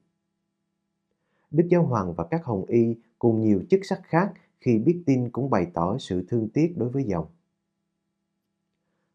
Đức 1.51 1.67
Giáo 1.71 1.83
Hoàng 1.83 2.15
và 2.15 2.25
các 2.25 2.45
hồng 2.45 2.65
y 2.67 2.97
cùng 3.19 3.41
nhiều 3.41 3.63
chức 3.71 3.81
sắc 3.85 4.01
khác 4.05 4.33
khi 4.61 4.79
biết 4.79 5.03
tin 5.07 5.31
cũng 5.31 5.51
bày 5.51 5.67
tỏ 5.75 5.99
sự 5.99 6.25
thương 6.29 6.49
tiếc 6.49 6.75
đối 6.77 6.89
với 6.89 7.05
dòng. 7.05 7.27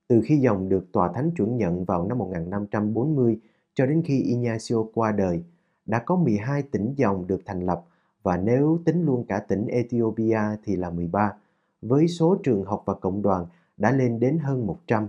Từ 0.07 0.21
khi 0.25 0.37
dòng 0.37 0.69
được 0.69 0.91
tòa 0.91 1.11
thánh 1.13 1.31
chuẩn 1.31 1.57
nhận 1.57 1.85
vào 1.85 2.07
năm 2.07 2.17
1540 2.17 3.39
cho 3.73 3.85
đến 3.85 4.01
khi 4.05 4.21
Ignacio 4.21 4.83
qua 4.93 5.11
đời, 5.11 5.43
đã 5.85 5.99
có 5.99 6.15
12 6.15 6.61
tỉnh 6.61 6.93
dòng 6.95 7.27
được 7.27 7.41
thành 7.45 7.65
lập 7.65 7.85
và 8.23 8.37
nếu 8.37 8.79
tính 8.85 9.05
luôn 9.05 9.25
cả 9.27 9.39
tỉnh 9.39 9.67
Ethiopia 9.67 10.39
thì 10.63 10.75
là 10.75 10.89
13, 10.89 11.33
với 11.81 12.07
số 12.07 12.37
trường 12.43 12.63
học 12.63 12.83
và 12.85 12.93
cộng 12.93 13.21
đoàn 13.21 13.45
đã 13.77 13.91
lên 13.91 14.19
đến 14.19 14.39
hơn 14.39 14.67
100. 14.67 15.07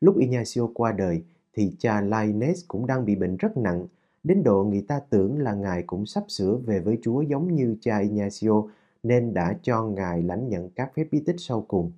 Lúc 0.00 0.18
Ignacio 0.18 0.66
qua 0.74 0.92
đời 0.92 1.22
thì 1.52 1.72
cha 1.78 2.00
Lainez 2.00 2.54
cũng 2.68 2.86
đang 2.86 3.04
bị 3.04 3.14
bệnh 3.16 3.36
rất 3.36 3.56
nặng, 3.56 3.86
đến 4.22 4.42
độ 4.42 4.64
người 4.64 4.84
ta 4.88 5.00
tưởng 5.10 5.38
là 5.38 5.54
ngài 5.54 5.82
cũng 5.82 6.06
sắp 6.06 6.24
sửa 6.28 6.56
về 6.56 6.80
với 6.80 6.98
Chúa 7.02 7.22
giống 7.22 7.54
như 7.54 7.76
cha 7.80 7.98
Ignacio 7.98 8.62
nên 9.02 9.34
đã 9.34 9.58
cho 9.62 9.82
ngài 9.82 10.22
lãnh 10.22 10.48
nhận 10.48 10.70
các 10.70 10.92
phép 10.94 11.04
bí 11.10 11.22
tích 11.26 11.36
sau 11.38 11.64
cùng. 11.68 11.92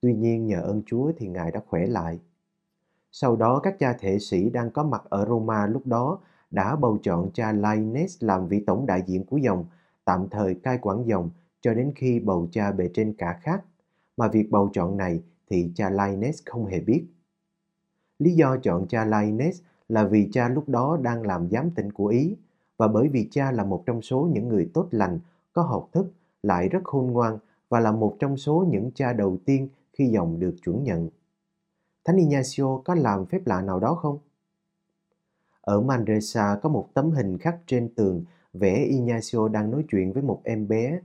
Tuy 0.00 0.14
nhiên 0.14 0.46
nhờ 0.46 0.60
ơn 0.60 0.82
Chúa 0.86 1.12
thì 1.16 1.28
ngài 1.28 1.50
đã 1.50 1.60
khỏe 1.66 1.86
lại. 1.86 2.18
Sau 3.12 3.36
đó 3.36 3.60
các 3.62 3.78
cha 3.78 3.96
thể 3.98 4.18
sĩ 4.18 4.50
đang 4.50 4.70
có 4.70 4.84
mặt 4.84 5.02
ở 5.08 5.26
Roma 5.26 5.66
lúc 5.66 5.86
đó 5.86 6.18
đã 6.50 6.76
bầu 6.76 6.98
chọn 7.02 7.30
cha 7.34 7.52
Lainez 7.52 8.26
làm 8.26 8.48
vị 8.48 8.64
tổng 8.66 8.86
đại 8.86 9.02
diện 9.06 9.24
của 9.24 9.36
dòng, 9.36 9.64
tạm 10.04 10.28
thời 10.30 10.54
cai 10.54 10.78
quản 10.82 11.06
dòng 11.06 11.30
cho 11.64 11.74
đến 11.74 11.92
khi 11.96 12.20
bầu 12.20 12.48
cha 12.52 12.72
bề 12.72 12.90
trên 12.94 13.14
cả 13.18 13.38
khác. 13.42 13.64
Mà 14.16 14.28
việc 14.28 14.50
bầu 14.50 14.70
chọn 14.72 14.96
này 14.96 15.22
thì 15.50 15.70
cha 15.74 15.90
Linus 15.90 16.42
không 16.46 16.66
hề 16.66 16.80
biết. 16.80 17.04
Lý 18.18 18.34
do 18.34 18.56
chọn 18.62 18.86
cha 18.88 19.04
Linus 19.04 19.60
là 19.88 20.04
vì 20.04 20.28
cha 20.32 20.48
lúc 20.48 20.68
đó 20.68 20.98
đang 21.02 21.22
làm 21.22 21.48
giám 21.50 21.70
tỉnh 21.70 21.92
của 21.92 22.06
Ý 22.06 22.36
và 22.76 22.88
bởi 22.88 23.08
vì 23.08 23.28
cha 23.30 23.52
là 23.52 23.64
một 23.64 23.82
trong 23.86 24.02
số 24.02 24.28
những 24.32 24.48
người 24.48 24.70
tốt 24.74 24.88
lành, 24.90 25.18
có 25.52 25.62
học 25.62 25.88
thức, 25.92 26.06
lại 26.42 26.68
rất 26.68 26.80
khôn 26.84 27.06
ngoan 27.06 27.38
và 27.68 27.80
là 27.80 27.92
một 27.92 28.16
trong 28.18 28.36
số 28.36 28.66
những 28.70 28.90
cha 28.94 29.12
đầu 29.12 29.38
tiên 29.44 29.68
khi 29.92 30.06
dòng 30.06 30.40
được 30.40 30.54
chuẩn 30.64 30.84
nhận. 30.84 31.08
Thánh 32.04 32.16
Ignacio 32.16 32.78
có 32.84 32.94
làm 32.94 33.26
phép 33.26 33.46
lạ 33.46 33.62
nào 33.62 33.80
đó 33.80 33.94
không? 33.94 34.18
Ở 35.60 35.80
Manresa 35.80 36.58
có 36.62 36.68
một 36.68 36.88
tấm 36.94 37.10
hình 37.10 37.38
khắc 37.38 37.58
trên 37.66 37.94
tường 37.94 38.24
vẽ 38.52 38.84
Ignacio 38.84 39.48
đang 39.48 39.70
nói 39.70 39.84
chuyện 39.90 40.12
với 40.12 40.22
một 40.22 40.40
em 40.44 40.68
bé. 40.68 41.00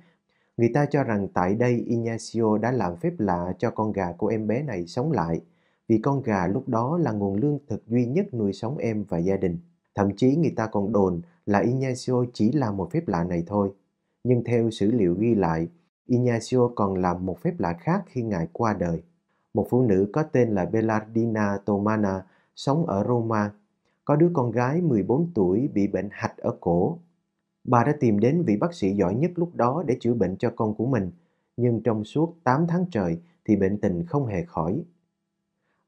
Người 0.60 0.72
ta 0.74 0.86
cho 0.86 1.04
rằng 1.04 1.28
tại 1.34 1.56
đây 1.56 1.84
Ignacio 1.88 2.58
đã 2.58 2.72
làm 2.72 2.96
phép 2.96 3.14
lạ 3.18 3.54
cho 3.58 3.72
con 3.72 3.92
gà 3.92 4.12
của 4.12 4.28
em 4.28 4.48
bé 4.48 4.64
này 4.64 4.88
sống 4.88 5.12
lại, 5.12 5.42
vì 5.88 5.98
con 5.98 6.22
gà 6.22 6.48
lúc 6.48 6.70
đó 6.70 6.98
là 6.98 7.12
nguồn 7.12 7.36
lương 7.36 7.60
thực 7.68 7.88
duy 7.88 8.06
nhất 8.06 8.34
nuôi 8.34 8.54
sống 8.54 8.78
em 8.78 9.04
và 9.10 9.18
gia 9.18 9.38
đình. 9.38 9.58
Thậm 9.96 10.16
chí 10.16 10.36
người 10.36 10.54
ta 10.56 10.68
còn 10.68 10.92
đồn 10.92 11.22
là 11.46 11.60
Ignacio 11.60 12.26
chỉ 12.34 12.52
làm 12.52 12.78
một 12.78 12.92
phép 12.92 13.08
lạ 13.08 13.24
này 13.24 13.44
thôi. 13.48 13.72
Nhưng 14.24 14.44
theo 14.44 14.70
sử 14.70 14.92
liệu 14.92 15.16
ghi 15.20 15.36
lại, 15.36 15.68
Ignacio 16.06 16.68
còn 16.76 16.96
làm 16.96 17.26
một 17.26 17.40
phép 17.40 17.54
lạ 17.60 17.74
khác 17.80 18.04
khi 18.08 18.22
ngài 18.22 18.48
qua 18.54 18.74
đời. 18.74 19.04
Một 19.54 19.68
phụ 19.70 19.82
nữ 19.82 20.10
có 20.14 20.24
tên 20.24 20.50
là 20.50 20.66
Bellardina 20.66 21.58
Tomana 21.66 22.26
sống 22.56 22.86
ở 22.86 23.04
Roma 23.08 23.52
có 24.06 24.16
đứa 24.16 24.30
con 24.34 24.52
gái 24.52 24.82
14 24.82 25.32
tuổi 25.36 25.70
bị 25.74 25.88
bệnh 25.88 26.10
hạch 26.12 26.38
ở 26.38 26.56
cổ. 26.62 27.00
Bà 27.70 27.84
đã 27.84 27.94
tìm 28.00 28.20
đến 28.20 28.44
vị 28.48 28.58
bác 28.58 28.74
sĩ 28.74 28.94
giỏi 28.94 29.16
nhất 29.16 29.32
lúc 29.36 29.56
đó 29.56 29.84
để 29.88 29.98
chữa 30.00 30.14
bệnh 30.14 30.38
cho 30.38 30.52
con 30.56 30.74
của 30.74 30.86
mình, 30.86 31.12
nhưng 31.58 31.84
trong 31.84 32.04
suốt 32.04 32.36
8 32.44 32.68
tháng 32.68 32.86
trời 32.92 33.20
thì 33.46 33.56
bệnh 33.56 33.78
tình 33.78 34.06
không 34.06 34.26
hề 34.26 34.46
khỏi. 34.46 34.84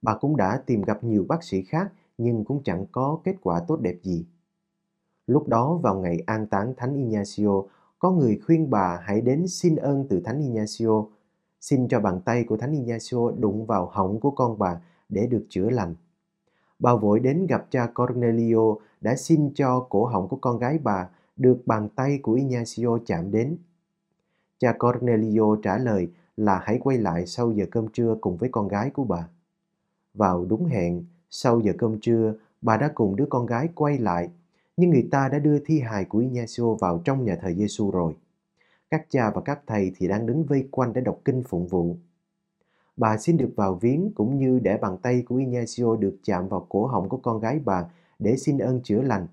Bà 0.01 0.15
cũng 0.15 0.37
đã 0.37 0.63
tìm 0.65 0.81
gặp 0.81 1.03
nhiều 1.03 1.25
bác 1.29 1.43
sĩ 1.43 1.61
khác 1.61 1.93
nhưng 2.17 2.45
cũng 2.45 2.63
chẳng 2.63 2.85
có 2.91 3.19
kết 3.23 3.35
quả 3.41 3.61
tốt 3.67 3.81
đẹp 3.81 3.95
gì. 4.03 4.25
Lúc 5.27 5.47
đó 5.47 5.79
vào 5.83 5.99
ngày 5.99 6.23
an 6.25 6.47
táng 6.47 6.73
Thánh 6.77 6.93
Ignacio, 6.93 7.63
có 7.99 8.11
người 8.11 8.39
khuyên 8.45 8.69
bà 8.69 8.99
hãy 9.03 9.21
đến 9.21 9.47
xin 9.47 9.75
ơn 9.75 10.07
từ 10.09 10.19
Thánh 10.19 10.39
Ignacio, 10.39 11.05
xin 11.59 11.87
cho 11.87 11.99
bàn 11.99 12.21
tay 12.25 12.43
của 12.43 12.57
Thánh 12.57 12.71
Ignacio 12.71 13.31
đụng 13.39 13.65
vào 13.65 13.89
họng 13.91 14.19
của 14.19 14.31
con 14.31 14.59
bà 14.59 14.81
để 15.09 15.27
được 15.27 15.45
chữa 15.49 15.69
lành 15.69 15.95
bà 16.81 16.95
vội 16.95 17.19
đến 17.19 17.45
gặp 17.47 17.65
cha 17.69 17.87
Cornelio 17.95 18.75
đã 19.01 19.15
xin 19.15 19.51
cho 19.55 19.85
cổ 19.89 20.05
họng 20.05 20.27
của 20.27 20.37
con 20.41 20.59
gái 20.59 20.79
bà 20.83 21.09
được 21.35 21.61
bàn 21.65 21.89
tay 21.95 22.19
của 22.23 22.33
Ignacio 22.33 22.97
chạm 23.05 23.31
đến. 23.31 23.57
Cha 24.59 24.73
Cornelio 24.79 25.55
trả 25.63 25.77
lời 25.77 26.09
là 26.37 26.59
hãy 26.63 26.79
quay 26.83 26.97
lại 26.97 27.25
sau 27.27 27.51
giờ 27.51 27.65
cơm 27.71 27.87
trưa 27.87 28.15
cùng 28.21 28.37
với 28.37 28.49
con 28.49 28.67
gái 28.67 28.89
của 28.89 29.03
bà. 29.03 29.27
Vào 30.13 30.45
đúng 30.45 30.65
hẹn, 30.65 31.05
sau 31.29 31.59
giờ 31.59 31.73
cơm 31.77 31.99
trưa, 31.99 32.33
bà 32.61 32.77
đã 32.77 32.91
cùng 32.95 33.15
đứa 33.15 33.25
con 33.29 33.45
gái 33.45 33.69
quay 33.75 33.97
lại, 33.97 34.29
nhưng 34.77 34.89
người 34.89 35.07
ta 35.11 35.29
đã 35.29 35.39
đưa 35.39 35.59
thi 35.59 35.79
hài 35.79 36.05
của 36.05 36.19
Ignacio 36.19 36.73
vào 36.73 37.01
trong 37.05 37.25
nhà 37.25 37.35
thờ 37.41 37.53
Giêsu 37.53 37.91
rồi. 37.91 38.15
Các 38.89 39.05
cha 39.09 39.31
và 39.31 39.41
các 39.41 39.61
thầy 39.67 39.91
thì 39.97 40.07
đang 40.07 40.25
đứng 40.25 40.43
vây 40.43 40.67
quanh 40.71 40.93
để 40.93 41.01
đọc 41.01 41.19
kinh 41.25 41.43
phụng 41.43 41.67
vụ. 41.67 41.95
Bà 42.97 43.17
xin 43.17 43.37
được 43.37 43.53
vào 43.55 43.75
viếng 43.75 44.11
cũng 44.15 44.37
như 44.37 44.59
để 44.59 44.77
bàn 44.77 44.97
tay 45.01 45.23
của 45.27 45.35
Ignacio 45.35 45.95
được 45.95 46.17
chạm 46.23 46.47
vào 46.47 46.65
cổ 46.69 46.85
họng 46.85 47.09
của 47.09 47.17
con 47.17 47.39
gái 47.39 47.59
bà 47.65 47.85
để 48.19 48.37
xin 48.37 48.57
ơn 48.57 48.81
chữa 48.83 49.01
lành. 49.01 49.27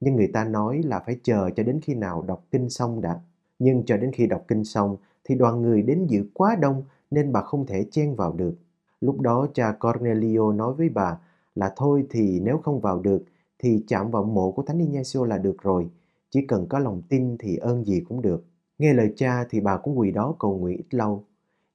Nhưng 0.00 0.16
người 0.16 0.28
ta 0.32 0.44
nói 0.44 0.82
là 0.82 1.00
phải 1.06 1.18
chờ 1.22 1.50
cho 1.56 1.62
đến 1.62 1.80
khi 1.82 1.94
nào 1.94 2.22
đọc 2.22 2.44
kinh 2.50 2.68
xong 2.70 3.00
đã. 3.00 3.20
Nhưng 3.58 3.84
cho 3.86 3.96
đến 3.96 4.12
khi 4.12 4.26
đọc 4.26 4.44
kinh 4.48 4.64
xong 4.64 4.96
thì 5.24 5.34
đoàn 5.34 5.62
người 5.62 5.82
đến 5.82 6.06
dự 6.06 6.26
quá 6.34 6.56
đông 6.60 6.82
nên 7.10 7.32
bà 7.32 7.42
không 7.42 7.66
thể 7.66 7.86
chen 7.90 8.14
vào 8.14 8.32
được. 8.32 8.54
Lúc 9.00 9.20
đó 9.20 9.46
cha 9.54 9.72
Cornelio 9.72 10.52
nói 10.52 10.74
với 10.74 10.88
bà 10.88 11.18
là 11.54 11.72
thôi 11.76 12.06
thì 12.10 12.40
nếu 12.40 12.58
không 12.58 12.80
vào 12.80 13.00
được 13.00 13.24
thì 13.58 13.84
chạm 13.88 14.10
vào 14.10 14.24
mộ 14.24 14.50
của 14.52 14.62
Thánh 14.62 14.78
Ignacio 14.78 15.24
là 15.24 15.38
được 15.38 15.62
rồi. 15.62 15.88
Chỉ 16.30 16.46
cần 16.46 16.66
có 16.68 16.78
lòng 16.78 17.02
tin 17.08 17.36
thì 17.38 17.56
ơn 17.56 17.84
gì 17.84 18.00
cũng 18.08 18.22
được. 18.22 18.44
Nghe 18.78 18.92
lời 18.92 19.12
cha 19.16 19.44
thì 19.50 19.60
bà 19.60 19.76
cũng 19.76 19.98
quỳ 19.98 20.10
đó 20.10 20.34
cầu 20.38 20.58
nguyện 20.58 20.76
ít 20.76 20.94
lâu. 20.94 21.24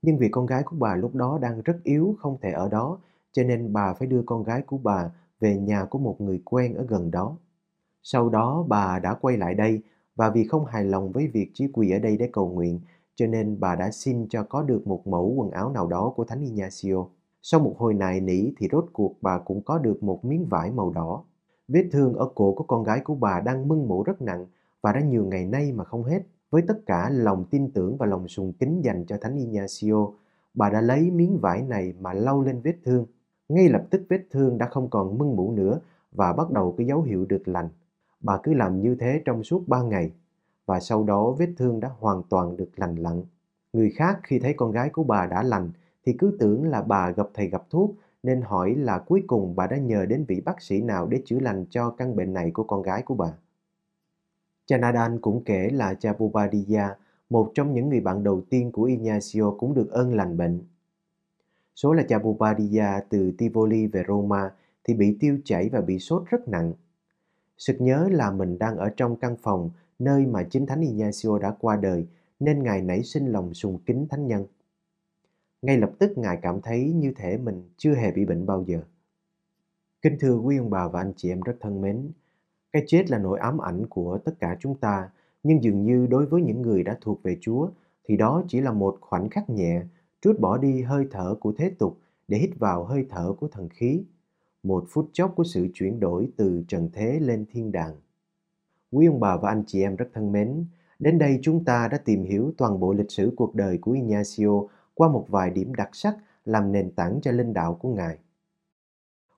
Nhưng 0.02 0.18
vì 0.18 0.30
con 0.30 0.46
gái 0.46 0.64
của 0.64 0.76
bà 0.80 0.96
lúc 0.96 1.16
đó 1.16 1.40
đang 1.42 1.62
rất 1.62 1.78
yếu, 1.84 2.16
không 2.20 2.38
thể 2.42 2.52
ở 2.52 2.70
đó, 2.70 3.00
cho 3.32 3.44
nên 3.44 3.74
bà 3.74 3.94
phải 3.94 4.08
đưa 4.08 4.22
con 4.26 4.44
gái 4.44 4.62
của 4.62 4.78
bà 4.78 5.12
về 5.40 5.58
nhà 5.58 5.86
của 5.86 6.00
một 6.00 6.22
người 6.22 6.42
quen 6.46 6.74
ở 6.74 6.86
gần 6.86 7.12
đó. 7.12 7.38
Sau 8.04 8.30
đó 8.30 8.66
bà 8.68 9.00
đã 9.00 9.14
quay 9.14 9.38
lại 9.38 9.54
đây 9.54 9.82
và 10.16 10.30
vì 10.30 10.48
không 10.48 10.66
hài 10.66 10.84
lòng 10.86 11.12
với 11.12 11.28
việc 11.28 11.52
chỉ 11.54 11.68
quỳ 11.74 11.92
ở 11.92 12.00
đây 12.00 12.18
để 12.18 12.30
cầu 12.34 12.50
nguyện, 12.50 12.80
cho 13.16 13.28
nên 13.28 13.60
bà 13.60 13.76
đã 13.76 13.92
xin 13.92 14.28
cho 14.30 14.44
có 14.44 14.64
được 14.64 14.88
một 14.88 15.08
mẫu 15.08 15.34
quần 15.38 15.52
áo 15.52 15.72
nào 15.72 15.88
đó 15.88 16.14
của 16.16 16.26
Thánh 16.26 16.42
Ignacio. 16.42 17.06
Sau 17.42 17.60
một 17.60 17.76
hồi 17.78 17.94
nài 17.94 18.20
nỉ 18.20 18.54
thì 18.58 18.68
rốt 18.72 18.86
cuộc 18.94 19.16
bà 19.22 19.40
cũng 19.40 19.62
có 19.62 19.78
được 19.78 20.04
một 20.04 20.26
miếng 20.26 20.46
vải 20.46 20.72
màu 20.72 20.92
đỏ. 20.92 21.24
Vết 21.68 21.90
thương 21.92 22.14
ở 22.14 22.30
cổ 22.36 22.54
của 22.54 22.64
con 22.64 22.84
gái 22.84 23.00
của 23.00 23.16
bà 23.16 23.40
đang 23.40 23.68
mưng 23.68 23.88
mủ 23.88 24.04
rất 24.04 24.22
nặng 24.22 24.46
và 24.82 24.92
đã 24.92 25.02
nhiều 25.02 25.26
ngày 25.26 25.46
nay 25.46 25.72
mà 25.72 25.84
không 25.84 26.04
hết. 26.04 26.24
Với 26.50 26.62
tất 26.68 26.86
cả 26.86 27.10
lòng 27.10 27.46
tin 27.52 27.72
tưởng 27.72 27.98
và 27.98 28.06
lòng 28.06 28.28
sùng 28.28 28.54
kính 28.54 28.82
dành 28.84 29.06
cho 29.06 29.18
Thánh 29.22 29.36
Ignacio, 29.36 30.08
bà 30.54 30.70
đã 30.70 30.82
lấy 30.82 31.12
miếng 31.12 31.38
vải 31.38 31.62
này 31.62 31.94
mà 32.00 32.14
lau 32.14 32.42
lên 32.42 32.62
vết 32.62 32.76
thương. 32.84 33.06
Ngay 33.50 33.70
lập 33.70 33.84
tức 33.90 34.02
vết 34.10 34.22
thương 34.32 34.58
đã 34.58 34.68
không 34.72 34.90
còn 34.90 35.18
mưng 35.18 35.36
mủ 35.36 35.52
nữa 35.52 35.80
và 36.12 36.34
bắt 36.34 36.52
đầu 36.52 36.76
có 36.78 36.84
dấu 36.84 37.02
hiệu 37.02 37.26
được 37.26 37.48
lành. 37.48 37.70
Bà 38.24 38.38
cứ 38.44 38.54
làm 38.54 38.82
như 38.82 38.96
thế 39.00 39.22
trong 39.26 39.44
suốt 39.44 39.68
ba 39.68 39.82
ngày 39.82 40.12
và 40.66 40.80
sau 40.80 41.04
đó 41.04 41.32
vết 41.32 41.50
thương 41.58 41.80
đã 41.80 41.90
hoàn 42.00 42.24
toàn 42.30 42.58
được 42.58 42.70
lành 42.76 42.96
lặn. 42.96 43.24
Người 43.74 43.90
khác 43.90 44.20
khi 44.24 44.40
thấy 44.40 44.54
con 44.54 44.72
gái 44.72 44.90
của 44.90 45.04
bà 45.04 45.26
đã 45.26 45.44
lành 45.44 45.72
thì 46.06 46.14
cứ 46.20 46.38
tưởng 46.40 46.64
là 46.66 46.82
bà 46.82 47.12
gặp 47.12 47.28
thầy 47.34 47.48
gặp 47.48 47.64
thuốc 47.70 47.96
nên 48.24 48.42
hỏi 48.42 48.76
là 48.76 49.00
cuối 49.00 49.24
cùng 49.28 49.56
bà 49.56 49.68
đã 49.68 49.78
nhờ 49.78 50.06
đến 50.06 50.26
vị 50.28 50.42
bác 50.46 50.62
sĩ 50.62 50.82
nào 50.82 51.08
để 51.08 51.22
chữa 51.26 51.40
lành 51.40 51.66
cho 51.70 51.90
căn 51.90 52.16
bệnh 52.16 52.34
này 52.34 52.52
của 52.52 52.64
con 52.64 52.82
gái 52.82 53.02
của 53.02 53.16
bà. 53.16 53.34
Cha 54.66 54.78
Nadan 54.78 55.22
cũng 55.22 55.44
kể 55.44 55.70
là 55.70 55.94
cha 55.94 56.14
Bobadilla, 56.14 56.96
một 57.30 57.52
trong 57.54 57.74
những 57.74 57.90
người 57.90 58.02
bạn 58.02 58.24
đầu 58.24 58.42
tiên 58.50 58.72
của 58.72 58.84
Ignacio 58.84 59.52
cũng 59.52 59.74
được 59.74 59.92
ơn 59.92 60.16
lành 60.16 60.38
bệnh. 60.38 60.62
Số 61.76 61.94
là 61.94 62.04
cha 62.10 62.20
Bobadilla 62.20 63.04
từ 63.10 63.32
Tivoli 63.38 63.88
về 63.88 64.04
Roma 64.08 64.52
thì 64.84 64.94
bị 64.94 65.18
tiêu 65.20 65.38
chảy 65.46 65.70
và 65.70 65.82
bị 65.82 66.00
sốt 66.00 66.24
rất 66.26 66.48
nặng. 66.48 66.74
Sực 67.58 67.76
nhớ 67.80 68.08
là 68.12 68.32
mình 68.32 68.58
đang 68.60 68.78
ở 68.78 68.90
trong 68.98 69.16
căn 69.16 69.36
phòng 69.42 69.70
nơi 70.00 70.26
mà 70.26 70.44
chính 70.44 70.66
Thánh 70.66 70.82
Ignacio 70.82 71.40
đã 71.40 71.56
qua 71.60 71.76
đời 71.76 72.08
nên 72.40 72.64
Ngài 72.64 72.82
nảy 72.82 73.04
sinh 73.04 73.28
lòng 73.28 73.54
sùng 73.54 73.80
kính 73.86 74.08
Thánh 74.10 74.28
Nhân. 74.28 74.46
Ngay 75.62 75.78
lập 75.78 75.92
tức 76.00 76.18
Ngài 76.18 76.40
cảm 76.42 76.62
thấy 76.62 76.94
như 76.94 77.14
thể 77.16 77.38
mình 77.38 77.70
chưa 77.78 77.96
hề 77.96 78.12
bị 78.12 78.26
bệnh 78.26 78.46
bao 78.46 78.64
giờ. 78.68 78.82
Kính 80.02 80.18
thưa 80.20 80.38
quý 80.38 80.58
ông 80.58 80.70
bà 80.70 80.88
và 80.88 81.02
anh 81.02 81.14
chị 81.16 81.30
em 81.30 81.42
rất 81.42 81.56
thân 81.60 81.82
mến, 81.82 82.12
cái 82.72 82.84
chết 82.88 83.12
là 83.12 83.18
nỗi 83.18 83.40
ám 83.40 83.58
ảnh 83.62 83.86
của 83.90 84.18
tất 84.26 84.40
cả 84.40 84.58
chúng 84.60 84.76
ta, 84.76 85.10
nhưng 85.44 85.64
dường 85.64 85.84
như 85.84 86.08
đối 86.08 86.26
với 86.26 86.42
những 86.42 86.62
người 86.62 86.84
đã 86.84 86.98
thuộc 87.02 87.24
về 87.24 87.38
Chúa 87.42 87.70
thì 88.06 88.18
đó 88.18 88.44
chỉ 88.48 88.62
là 88.62 88.72
một 88.72 88.98
khoảnh 89.02 89.30
khắc 89.30 89.50
nhẹ, 89.50 89.82
trút 90.22 90.40
bỏ 90.40 90.58
đi 90.58 90.82
hơi 90.82 91.08
thở 91.12 91.36
của 91.40 91.54
thế 91.58 91.72
tục 91.80 91.98
để 92.28 92.38
hít 92.38 92.50
vào 92.60 92.84
hơi 92.84 93.06
thở 93.10 93.34
của 93.40 93.48
thần 93.48 93.70
khí, 93.70 94.04
một 94.64 94.86
phút 94.90 95.10
chốc 95.14 95.34
của 95.36 95.44
sự 95.44 95.68
chuyển 95.74 96.00
đổi 96.00 96.30
từ 96.38 96.64
trần 96.68 96.90
thế 96.94 97.20
lên 97.20 97.46
thiên 97.52 97.72
đàng. 97.72 97.96
Quý 98.92 99.06
ông 99.06 99.20
bà 99.20 99.38
và 99.38 99.50
anh 99.50 99.64
chị 99.68 99.82
em 99.82 99.96
rất 99.96 100.10
thân 100.14 100.32
mến, 100.32 100.66
đến 101.00 101.18
đây 101.18 101.40
chúng 101.42 101.66
ta 101.66 101.88
đã 101.88 101.98
tìm 101.98 102.24
hiểu 102.24 102.54
toàn 102.58 102.80
bộ 102.80 102.94
lịch 102.94 103.12
sử 103.12 103.34
cuộc 103.36 103.56
đời 103.56 103.78
của 103.78 103.92
Ignacio 103.92 104.64
qua 104.94 105.10
một 105.10 105.26
vài 105.30 105.50
điểm 105.50 105.74
đặc 105.74 105.90
sắc 105.94 106.18
làm 106.46 106.72
nền 106.72 106.92
tảng 106.92 107.20
cho 107.22 107.32
linh 107.32 107.54
đạo 107.54 107.74
của 107.74 107.90
Ngài. 107.90 108.18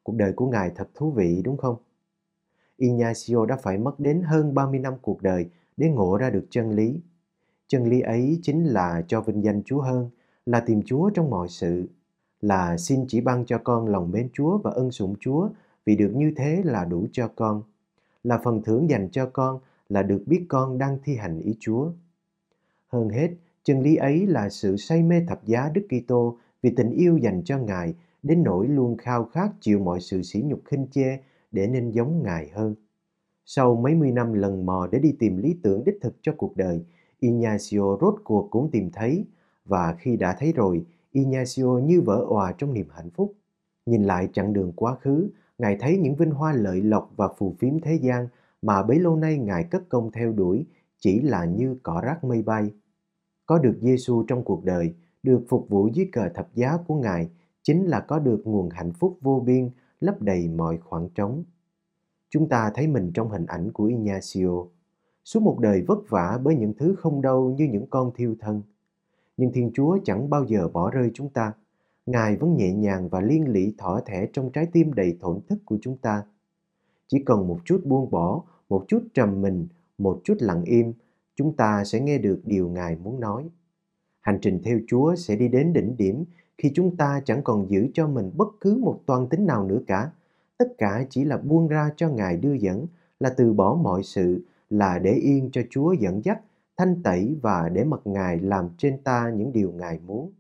Cuộc 0.04 0.16
đời 0.16 0.34
của 0.34 0.50
Ngài 0.50 0.72
thật 0.76 0.90
thú 0.96 1.12
vị 1.12 1.42
đúng 1.44 1.58
không? 1.58 1.76
Ignacio 2.78 3.46
đã 3.46 3.58
phải 3.58 3.78
mất 3.78 4.00
đến 4.00 4.22
hơn 4.22 4.54
30 4.54 4.80
năm 4.80 4.94
cuộc 5.02 5.22
đời 5.22 5.50
để 5.78 5.90
ngộ 5.90 6.18
ra 6.18 6.30
được 6.30 6.48
chân 6.50 6.72
lý. 6.72 7.02
Chân 7.68 7.84
lý 7.84 8.02
ấy 8.02 8.40
chính 8.42 8.64
là 8.64 9.04
cho 9.08 9.22
vinh 9.22 9.44
danh 9.44 9.64
Chúa 9.66 9.82
hơn, 9.82 10.10
là 10.46 10.60
tìm 10.60 10.82
Chúa 10.86 11.10
trong 11.10 11.30
mọi 11.30 11.48
sự, 11.50 11.88
là 12.42 12.78
xin 12.78 13.06
chỉ 13.08 13.22
ban 13.22 13.46
cho 13.46 13.58
con 13.58 13.88
lòng 13.88 14.12
mến 14.12 14.30
Chúa 14.34 14.58
và 14.58 14.72
ân 14.72 14.92
sủng 14.92 15.16
Chúa 15.20 15.50
vì 15.86 15.96
được 15.96 16.12
như 16.16 16.34
thế 16.36 16.62
là 16.66 16.86
đủ 16.86 17.08
cho 17.12 17.28
con, 17.36 17.64
là 18.24 18.40
phần 18.44 18.62
thưởng 18.64 18.90
dành 18.90 19.10
cho 19.12 19.30
con 19.34 19.60
là 19.90 20.04
được 20.04 20.24
biết 20.26 20.46
con 20.50 20.78
đang 20.78 20.98
thi 21.04 21.16
hành 21.16 21.40
ý 21.40 21.56
Chúa. 21.60 21.92
Hơn 22.88 23.10
hết, 23.10 23.30
chân 23.64 23.82
lý 23.82 23.96
ấy 23.96 24.28
là 24.28 24.50
sự 24.50 24.78
say 24.78 25.04
mê 25.04 25.26
thập 25.28 25.46
giá 25.46 25.70
Đức 25.74 25.88
Kitô 25.90 26.38
vì 26.62 26.70
tình 26.76 26.92
yêu 26.92 27.18
dành 27.18 27.42
cho 27.46 27.58
Ngài 27.58 27.94
đến 28.24 28.44
nỗi 28.44 28.68
luôn 28.68 28.98
khao 28.98 29.26
khát 29.26 29.50
chịu 29.62 29.80
mọi 29.80 30.02
sự 30.02 30.22
sỉ 30.22 30.42
nhục 30.42 30.62
khinh 30.66 30.88
chê 30.92 31.18
để 31.52 31.68
nên 31.68 31.92
giống 31.92 32.24
Ngài 32.24 32.50
hơn. 32.50 32.76
Sau 33.46 33.76
mấy 33.76 33.96
mươi 33.96 34.12
năm 34.12 34.34
lần 34.34 34.66
mò 34.66 34.88
để 34.92 35.00
đi 35.00 35.16
tìm 35.20 35.38
lý 35.38 35.56
tưởng 35.64 35.84
đích 35.84 35.98
thực 36.02 36.16
cho 36.22 36.34
cuộc 36.38 36.58
đời, 36.58 36.86
Ignacio 37.20 37.98
rốt 38.02 38.16
cuộc 38.24 38.48
cũng 38.52 38.72
tìm 38.72 38.90
thấy 38.92 39.26
và 39.66 39.96
khi 40.00 40.18
đã 40.18 40.36
thấy 40.40 40.54
rồi, 40.54 40.86
Ignacio 41.16 41.80
như 41.84 42.02
vỡ 42.02 42.26
òa 42.30 42.52
trong 42.58 42.74
niềm 42.74 42.88
hạnh 42.90 43.10
phúc. 43.10 43.34
Nhìn 43.86 44.04
lại 44.04 44.30
chặng 44.34 44.54
đường 44.54 44.72
quá 44.76 44.96
khứ, 44.96 45.30
Ngài 45.58 45.78
thấy 45.80 45.98
những 45.98 46.16
vinh 46.16 46.32
hoa 46.32 46.54
lợi 46.54 46.82
lộc 46.82 47.12
và 47.16 47.28
phù 47.38 47.56
phiếm 47.60 47.80
thế 47.80 47.96
gian 47.96 48.28
mà 48.62 48.84
bấy 48.84 49.00
lâu 49.00 49.16
nay 49.16 49.38
Ngài 49.38 49.64
cất 49.64 49.90
công 49.90 50.12
theo 50.12 50.32
đuổi 50.32 50.66
chỉ 51.00 51.20
là 51.20 51.46
như 51.46 51.78
cỏ 51.84 52.02
rác 52.04 52.24
mây 52.24 52.42
bay. 52.42 52.72
Có 53.46 53.60
được 53.60 53.78
Giêsu 53.82 54.24
trong 54.28 54.44
cuộc 54.44 54.64
đời, 54.64 54.94
được 55.24 55.42
phục 55.50 55.70
vụ 55.70 55.88
dưới 55.94 56.10
cờ 56.12 56.30
thập 56.30 56.56
giá 56.56 56.78
của 56.88 56.96
Ngài 56.96 57.30
chính 57.64 57.86
là 57.86 58.00
có 58.00 58.20
được 58.20 58.42
nguồn 58.46 58.70
hạnh 58.70 58.94
phúc 58.94 59.18
vô 59.22 59.44
biên 59.46 59.70
lấp 60.00 60.22
đầy 60.22 60.48
mọi 60.48 60.78
khoảng 60.78 61.10
trống. 61.10 61.44
Chúng 62.30 62.50
ta 62.50 62.72
thấy 62.76 62.88
mình 62.88 63.12
trong 63.14 63.30
hình 63.30 63.46
ảnh 63.46 63.72
của 63.72 63.86
Ignacio. 63.86 64.66
Suốt 65.24 65.40
một 65.40 65.60
đời 65.60 65.82
vất 65.88 66.10
vả 66.10 66.40
bởi 66.44 66.56
những 66.56 66.74
thứ 66.74 66.96
không 66.98 67.22
đâu 67.22 67.56
như 67.58 67.68
những 67.72 67.88
con 67.90 68.12
thiêu 68.16 68.36
thân. 68.40 68.62
Nhưng 69.38 69.52
Thiên 69.54 69.72
Chúa 69.74 69.98
chẳng 70.04 70.30
bao 70.30 70.46
giờ 70.46 70.68
bỏ 70.68 70.92
rơi 70.92 71.12
chúng 71.14 71.30
ta. 71.30 71.54
Ngài 72.06 72.38
vẫn 72.38 72.56
nhẹ 72.56 72.74
nhàng 72.74 73.10
và 73.10 73.22
liên 73.22 73.48
lỉ 73.48 73.74
thỏa 73.78 74.02
thẻ 74.06 74.28
trong 74.34 74.52
trái 74.52 74.68
tim 74.72 74.94
đầy 74.94 75.18
thổn 75.22 75.40
thức 75.50 75.60
của 75.66 75.78
chúng 75.82 75.98
ta. 75.98 76.24
Chỉ 77.08 77.24
cần 77.26 77.48
một 77.48 77.60
chút 77.66 77.82
buông 77.86 78.12
bỏ, 78.12 78.44
một 78.70 78.86
chút 78.88 79.04
trầm 79.14 79.42
mình, 79.42 79.68
một 79.98 80.22
chút 80.24 80.38
lặng 80.40 80.64
im, 80.64 80.94
chúng 81.36 81.56
ta 81.56 81.84
sẽ 81.84 82.00
nghe 82.00 82.18
được 82.18 82.42
điều 82.46 82.70
Ngài 82.70 82.96
muốn 82.96 83.20
nói. 83.20 83.50
Hành 84.22 84.40
trình 84.42 84.62
theo 84.64 84.80
Chúa 84.88 85.16
sẽ 85.16 85.36
đi 85.36 85.48
đến 85.48 85.74
đỉnh 85.74 85.98
điểm 85.98 86.26
khi 86.58 86.72
chúng 86.76 86.98
ta 86.98 87.22
chẳng 87.26 87.44
còn 87.44 87.70
giữ 87.70 87.88
cho 87.94 88.08
mình 88.08 88.32
bất 88.36 88.48
cứ 88.62 88.78
một 88.82 89.00
toàn 89.06 89.28
tính 89.28 89.46
nào 89.46 89.64
nữa 89.64 89.80
cả. 89.88 90.12
Tất 90.58 90.66
cả 90.78 91.06
chỉ 91.10 91.26
là 91.26 91.38
buông 91.38 91.68
ra 91.68 91.90
cho 91.96 92.10
Ngài 92.10 92.38
đưa 92.38 92.54
dẫn, 92.54 92.88
là 93.20 93.30
từ 93.38 93.54
bỏ 93.54 93.80
mọi 93.82 94.04
sự, 94.04 94.46
là 94.70 95.00
để 95.00 95.14
yên 95.14 95.50
cho 95.52 95.62
Chúa 95.70 95.94
dẫn 95.94 96.26
dắt, 96.26 96.42
thanh 96.78 97.04
tẩy 97.04 97.36
và 97.42 97.70
để 97.70 97.84
mặc 97.84 98.00
Ngài 98.06 98.40
làm 98.40 98.70
trên 98.78 98.98
ta 99.04 99.32
những 99.36 99.52
điều 99.52 99.72
Ngài 99.72 100.00
muốn. 100.00 100.32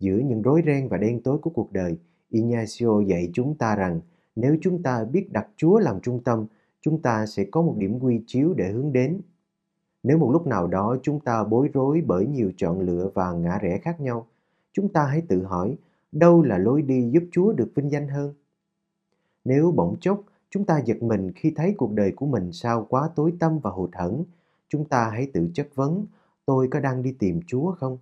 Giữa 0.00 0.18
những 0.18 0.42
rối 0.42 0.62
ren 0.66 0.88
và 0.88 0.96
đen 0.96 1.22
tối 1.22 1.38
của 1.38 1.50
cuộc 1.50 1.72
đời, 1.72 1.96
Ignacio 2.30 3.00
dạy 3.06 3.30
chúng 3.32 3.54
ta 3.54 3.76
rằng 3.76 4.00
nếu 4.36 4.56
chúng 4.60 4.82
ta 4.82 5.04
biết 5.04 5.32
đặt 5.32 5.48
Chúa 5.56 5.78
làm 5.78 6.00
trung 6.00 6.22
tâm, 6.24 6.46
chúng 6.80 7.02
ta 7.02 7.26
sẽ 7.26 7.44
có 7.44 7.62
một 7.62 7.74
điểm 7.78 7.98
quy 8.00 8.22
chiếu 8.26 8.54
để 8.54 8.70
hướng 8.70 8.92
đến. 8.92 9.20
Nếu 10.02 10.18
một 10.18 10.30
lúc 10.32 10.46
nào 10.46 10.66
đó 10.66 10.96
chúng 11.02 11.20
ta 11.20 11.44
bối 11.44 11.68
rối 11.72 12.02
bởi 12.06 12.26
nhiều 12.26 12.52
chọn 12.56 12.80
lựa 12.80 13.10
và 13.14 13.32
ngã 13.32 13.58
rẽ 13.58 13.78
khác 13.78 14.00
nhau, 14.00 14.26
chúng 14.72 14.92
ta 14.92 15.04
hãy 15.04 15.22
tự 15.28 15.42
hỏi 15.42 15.76
đâu 16.12 16.42
là 16.42 16.58
lối 16.58 16.82
đi 16.82 17.10
giúp 17.10 17.22
Chúa 17.32 17.52
được 17.52 17.72
vinh 17.74 17.90
danh 17.90 18.08
hơn. 18.08 18.34
Nếu 19.44 19.72
bỗng 19.76 19.96
chốc 20.00 20.22
chúng 20.50 20.64
ta 20.64 20.82
giật 20.84 21.02
mình 21.02 21.32
khi 21.32 21.52
thấy 21.56 21.74
cuộc 21.78 21.92
đời 21.92 22.12
của 22.16 22.26
mình 22.26 22.52
sao 22.52 22.86
quá 22.88 23.10
tối 23.16 23.32
tăm 23.38 23.58
và 23.58 23.70
hụt 23.70 23.90
hẫng, 23.92 24.24
chúng 24.68 24.88
ta 24.88 25.10
hãy 25.10 25.30
tự 25.34 25.50
chất 25.54 25.68
vấn 25.74 26.06
tôi 26.46 26.68
có 26.70 26.80
đang 26.80 27.02
đi 27.02 27.16
tìm 27.18 27.40
Chúa 27.46 27.72
không? 27.72 27.98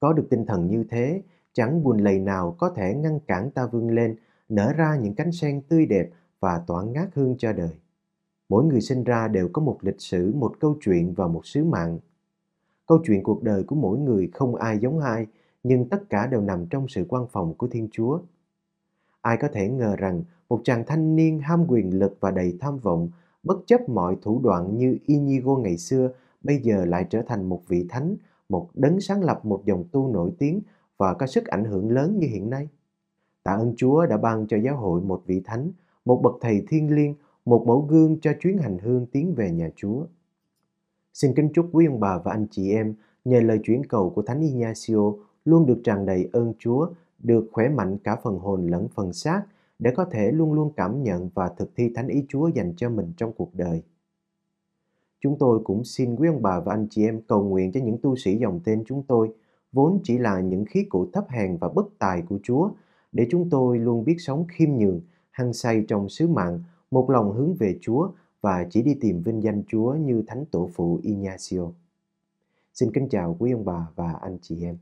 Có 0.00 0.12
được 0.12 0.26
tinh 0.30 0.46
thần 0.46 0.66
như 0.66 0.84
thế, 0.90 1.22
chẳng 1.52 1.82
buồn 1.82 1.98
lầy 1.98 2.18
nào 2.18 2.56
có 2.58 2.70
thể 2.70 2.94
ngăn 2.94 3.20
cản 3.20 3.50
ta 3.50 3.66
vươn 3.66 3.90
lên, 3.90 4.16
nở 4.48 4.72
ra 4.76 4.96
những 4.96 5.14
cánh 5.14 5.32
sen 5.32 5.62
tươi 5.68 5.86
đẹp 5.86 6.10
và 6.40 6.62
tỏa 6.66 6.84
ngát 6.84 7.08
hương 7.14 7.34
cho 7.38 7.52
đời. 7.52 7.74
Mỗi 8.48 8.64
người 8.64 8.80
sinh 8.80 9.04
ra 9.04 9.28
đều 9.28 9.48
có 9.52 9.62
một 9.62 9.78
lịch 9.80 10.00
sử, 10.00 10.34
một 10.34 10.54
câu 10.60 10.76
chuyện 10.80 11.14
và 11.14 11.26
một 11.26 11.46
sứ 11.46 11.64
mạng. 11.64 11.98
Câu 12.86 12.98
chuyện 13.06 13.22
cuộc 13.22 13.42
đời 13.42 13.62
của 13.64 13.76
mỗi 13.76 13.98
người 13.98 14.30
không 14.34 14.54
ai 14.54 14.78
giống 14.78 15.00
ai, 15.00 15.26
nhưng 15.62 15.88
tất 15.88 16.10
cả 16.10 16.26
đều 16.26 16.40
nằm 16.40 16.66
trong 16.66 16.88
sự 16.88 17.06
quan 17.08 17.26
phòng 17.32 17.54
của 17.54 17.68
Thiên 17.68 17.88
Chúa. 17.92 18.20
Ai 19.20 19.36
có 19.36 19.48
thể 19.52 19.68
ngờ 19.68 19.96
rằng 19.96 20.22
một 20.48 20.60
chàng 20.64 20.84
thanh 20.86 21.16
niên 21.16 21.40
ham 21.40 21.64
quyền 21.68 21.98
lực 21.98 22.16
và 22.20 22.30
đầy 22.30 22.56
tham 22.60 22.78
vọng, 22.78 23.10
bất 23.42 23.58
chấp 23.66 23.88
mọi 23.88 24.16
thủ 24.22 24.40
đoạn 24.44 24.76
như 24.76 24.98
Inigo 25.06 25.56
ngày 25.56 25.76
xưa, 25.76 26.10
bây 26.40 26.60
giờ 26.62 26.84
lại 26.84 27.06
trở 27.10 27.22
thành 27.22 27.48
một 27.48 27.62
vị 27.68 27.86
thánh, 27.88 28.16
một 28.48 28.70
đấng 28.74 29.00
sáng 29.00 29.22
lập 29.22 29.44
một 29.44 29.62
dòng 29.64 29.84
tu 29.92 30.08
nổi 30.08 30.30
tiếng 30.38 30.60
và 30.96 31.14
có 31.14 31.26
sức 31.26 31.46
ảnh 31.46 31.64
hưởng 31.64 31.90
lớn 31.90 32.18
như 32.18 32.26
hiện 32.26 32.50
nay. 32.50 32.68
Tạ 33.42 33.52
ơn 33.52 33.74
Chúa 33.76 34.06
đã 34.06 34.16
ban 34.16 34.46
cho 34.46 34.56
giáo 34.56 34.76
hội 34.76 35.00
một 35.00 35.22
vị 35.26 35.40
thánh, 35.44 35.70
một 36.04 36.20
bậc 36.22 36.34
thầy 36.40 36.64
thiên 36.68 36.94
liêng, 36.94 37.14
một 37.44 37.64
mẫu 37.66 37.86
gương 37.90 38.20
cho 38.20 38.32
chuyến 38.40 38.58
hành 38.58 38.78
hương 38.78 39.06
tiến 39.06 39.34
về 39.34 39.50
nhà 39.50 39.70
Chúa. 39.76 40.06
Xin 41.14 41.34
kính 41.34 41.48
chúc 41.54 41.68
quý 41.72 41.86
ông 41.86 42.00
bà 42.00 42.18
và 42.18 42.32
anh 42.32 42.46
chị 42.50 42.72
em 42.72 42.94
nhờ 43.24 43.40
lời 43.40 43.60
chuyển 43.62 43.86
cầu 43.86 44.10
của 44.10 44.22
Thánh 44.22 44.40
Ignacio 44.40 45.12
luôn 45.44 45.66
được 45.66 45.80
tràn 45.84 46.06
đầy 46.06 46.28
ơn 46.32 46.52
Chúa, 46.58 46.88
được 47.18 47.48
khỏe 47.52 47.68
mạnh 47.68 47.98
cả 48.04 48.16
phần 48.22 48.38
hồn 48.38 48.66
lẫn 48.66 48.88
phần 48.88 49.12
xác 49.12 49.42
để 49.78 49.90
có 49.96 50.04
thể 50.04 50.32
luôn 50.32 50.52
luôn 50.52 50.72
cảm 50.76 51.02
nhận 51.02 51.28
và 51.34 51.48
thực 51.48 51.70
thi 51.76 51.92
thánh 51.94 52.08
ý 52.08 52.24
Chúa 52.28 52.48
dành 52.48 52.72
cho 52.76 52.90
mình 52.90 53.12
trong 53.16 53.32
cuộc 53.32 53.54
đời. 53.54 53.82
Chúng 55.20 55.38
tôi 55.38 55.60
cũng 55.64 55.84
xin 55.84 56.16
quý 56.16 56.28
ông 56.28 56.42
bà 56.42 56.60
và 56.60 56.74
anh 56.74 56.86
chị 56.90 57.04
em 57.04 57.20
cầu 57.28 57.44
nguyện 57.44 57.72
cho 57.72 57.80
những 57.80 57.98
tu 58.02 58.16
sĩ 58.16 58.36
dòng 58.36 58.60
tên 58.64 58.84
chúng 58.86 59.02
tôi, 59.02 59.30
vốn 59.72 60.00
chỉ 60.04 60.18
là 60.18 60.40
những 60.40 60.64
khí 60.64 60.84
cụ 60.84 61.06
thấp 61.12 61.26
hèn 61.28 61.56
và 61.56 61.68
bất 61.68 61.86
tài 61.98 62.22
của 62.22 62.38
Chúa, 62.42 62.70
để 63.12 63.26
chúng 63.30 63.50
tôi 63.50 63.78
luôn 63.78 64.04
biết 64.04 64.16
sống 64.18 64.46
khiêm 64.48 64.70
nhường, 64.70 65.00
hăng 65.30 65.52
say 65.52 65.84
trong 65.88 66.08
sứ 66.08 66.28
mạng, 66.28 66.60
một 66.90 67.10
lòng 67.10 67.32
hướng 67.32 67.54
về 67.54 67.78
Chúa 67.80 68.10
và 68.40 68.66
chỉ 68.70 68.82
đi 68.82 68.94
tìm 69.00 69.22
vinh 69.22 69.42
danh 69.42 69.62
Chúa 69.68 69.94
như 69.94 70.22
Thánh 70.26 70.44
Tổ 70.50 70.70
phụ 70.74 71.00
Ignacio. 71.02 71.70
Xin 72.74 72.92
kính 72.92 73.08
chào 73.08 73.36
quý 73.38 73.52
ông 73.52 73.64
bà 73.64 73.86
và 73.96 74.12
anh 74.12 74.38
chị 74.42 74.64
em. 74.64 74.76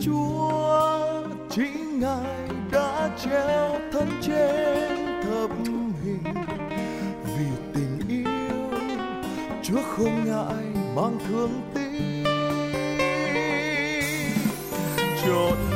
Chúa 0.00 1.02
chính 1.50 2.00
Ngài 2.00 2.48
đã 2.72 3.10
treo 3.24 3.80
thân 3.92 4.08
trên 4.22 5.22
thập 5.22 5.50
hình 6.04 6.34
vì 7.24 7.46
tình 7.74 7.98
yêu, 8.08 8.78
Chúa 9.62 9.82
không 9.82 10.24
ngại 10.24 10.64
mang 10.94 11.18
thương 11.28 11.60
tiếc. 11.74 11.82
trọn 15.26 15.71